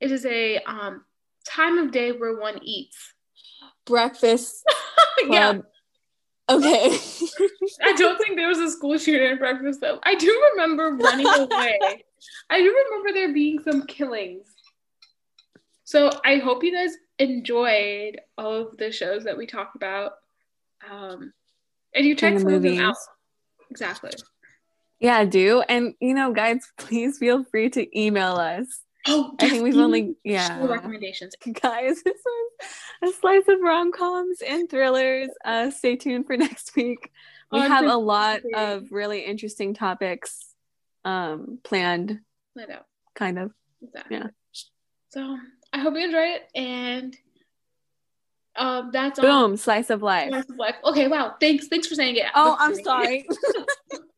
it 0.00 0.10
is 0.10 0.24
a 0.24 0.58
um 0.60 1.04
time 1.44 1.76
of 1.76 1.92
day 1.92 2.12
where 2.12 2.38
one 2.38 2.60
eats. 2.62 3.12
Breakfast. 3.84 4.64
yeah. 5.28 5.58
Okay. 6.50 6.98
I 7.82 7.92
don't 7.92 8.18
think 8.18 8.36
there 8.36 8.48
was 8.48 8.58
a 8.58 8.70
school 8.70 8.98
shooter 8.98 9.30
in 9.30 9.38
Breakfast 9.38 9.80
though. 9.80 10.00
I 10.02 10.16
do 10.16 10.50
remember 10.52 10.96
running 10.96 11.26
away. 11.26 11.78
I 12.50 12.58
do 12.58 12.84
remember 12.90 13.12
there 13.12 13.32
being 13.32 13.60
some 13.62 13.86
killings. 13.86 14.46
So 15.84 16.10
I 16.24 16.36
hope 16.36 16.64
you 16.64 16.72
guys 16.72 16.96
enjoyed 17.18 18.20
all 18.36 18.54
of 18.54 18.76
the 18.78 18.90
shows 18.90 19.24
that 19.24 19.36
we 19.36 19.46
talked 19.46 19.76
about. 19.76 20.12
Um, 20.90 21.32
and 21.94 22.04
you 22.04 22.14
check 22.16 22.34
the 22.34 22.40
some 22.40 22.50
movies. 22.50 22.72
of 22.72 22.76
them 22.78 22.86
out. 22.86 22.96
Exactly. 23.70 24.10
Yeah, 24.98 25.24
do. 25.24 25.62
And 25.68 25.94
you 26.00 26.14
know, 26.14 26.32
guys, 26.32 26.58
please 26.78 27.18
feel 27.18 27.44
free 27.44 27.70
to 27.70 27.98
email 27.98 28.34
us 28.34 28.80
Oh, 29.06 29.34
I 29.38 29.48
think 29.48 29.62
we've 29.62 29.76
only 29.76 30.16
yeah 30.24 30.64
recommendations, 30.66 31.34
guys. 31.60 32.02
This 32.02 32.20
was 32.24 32.68
a 33.02 33.12
slice 33.18 33.48
of 33.48 33.60
rom 33.60 33.92
coms 33.92 34.42
and 34.46 34.68
thrillers. 34.68 35.28
Uh, 35.44 35.70
stay 35.70 35.96
tuned 35.96 36.26
for 36.26 36.36
next 36.36 36.76
week. 36.76 37.10
We 37.50 37.60
have 37.60 37.86
a 37.86 37.96
lot 37.96 38.42
of 38.54 38.92
really 38.92 39.20
interesting 39.24 39.74
topics 39.74 40.54
um, 41.04 41.58
planned. 41.64 42.20
I 42.56 42.66
know. 42.66 42.80
Kind 43.14 43.38
of. 43.38 43.52
Exactly. 43.82 44.18
Yeah. 44.18 44.26
So 45.08 45.38
I 45.72 45.78
hope 45.78 45.94
you 45.94 46.04
enjoy 46.04 46.36
it, 46.36 46.42
and 46.54 47.16
um, 48.54 48.90
that's 48.92 49.18
boom, 49.18 49.56
slice 49.56 49.90
of 49.90 50.02
life. 50.02 50.28
Slice 50.28 50.50
of 50.50 50.56
life. 50.56 50.74
Okay, 50.84 51.08
wow. 51.08 51.34
Thanks. 51.40 51.68
Thanks 51.68 51.86
for 51.86 51.94
saying 51.94 52.16
it. 52.16 52.26
Oh, 52.34 52.56
I'm 52.58 52.74
sorry. 52.82 53.26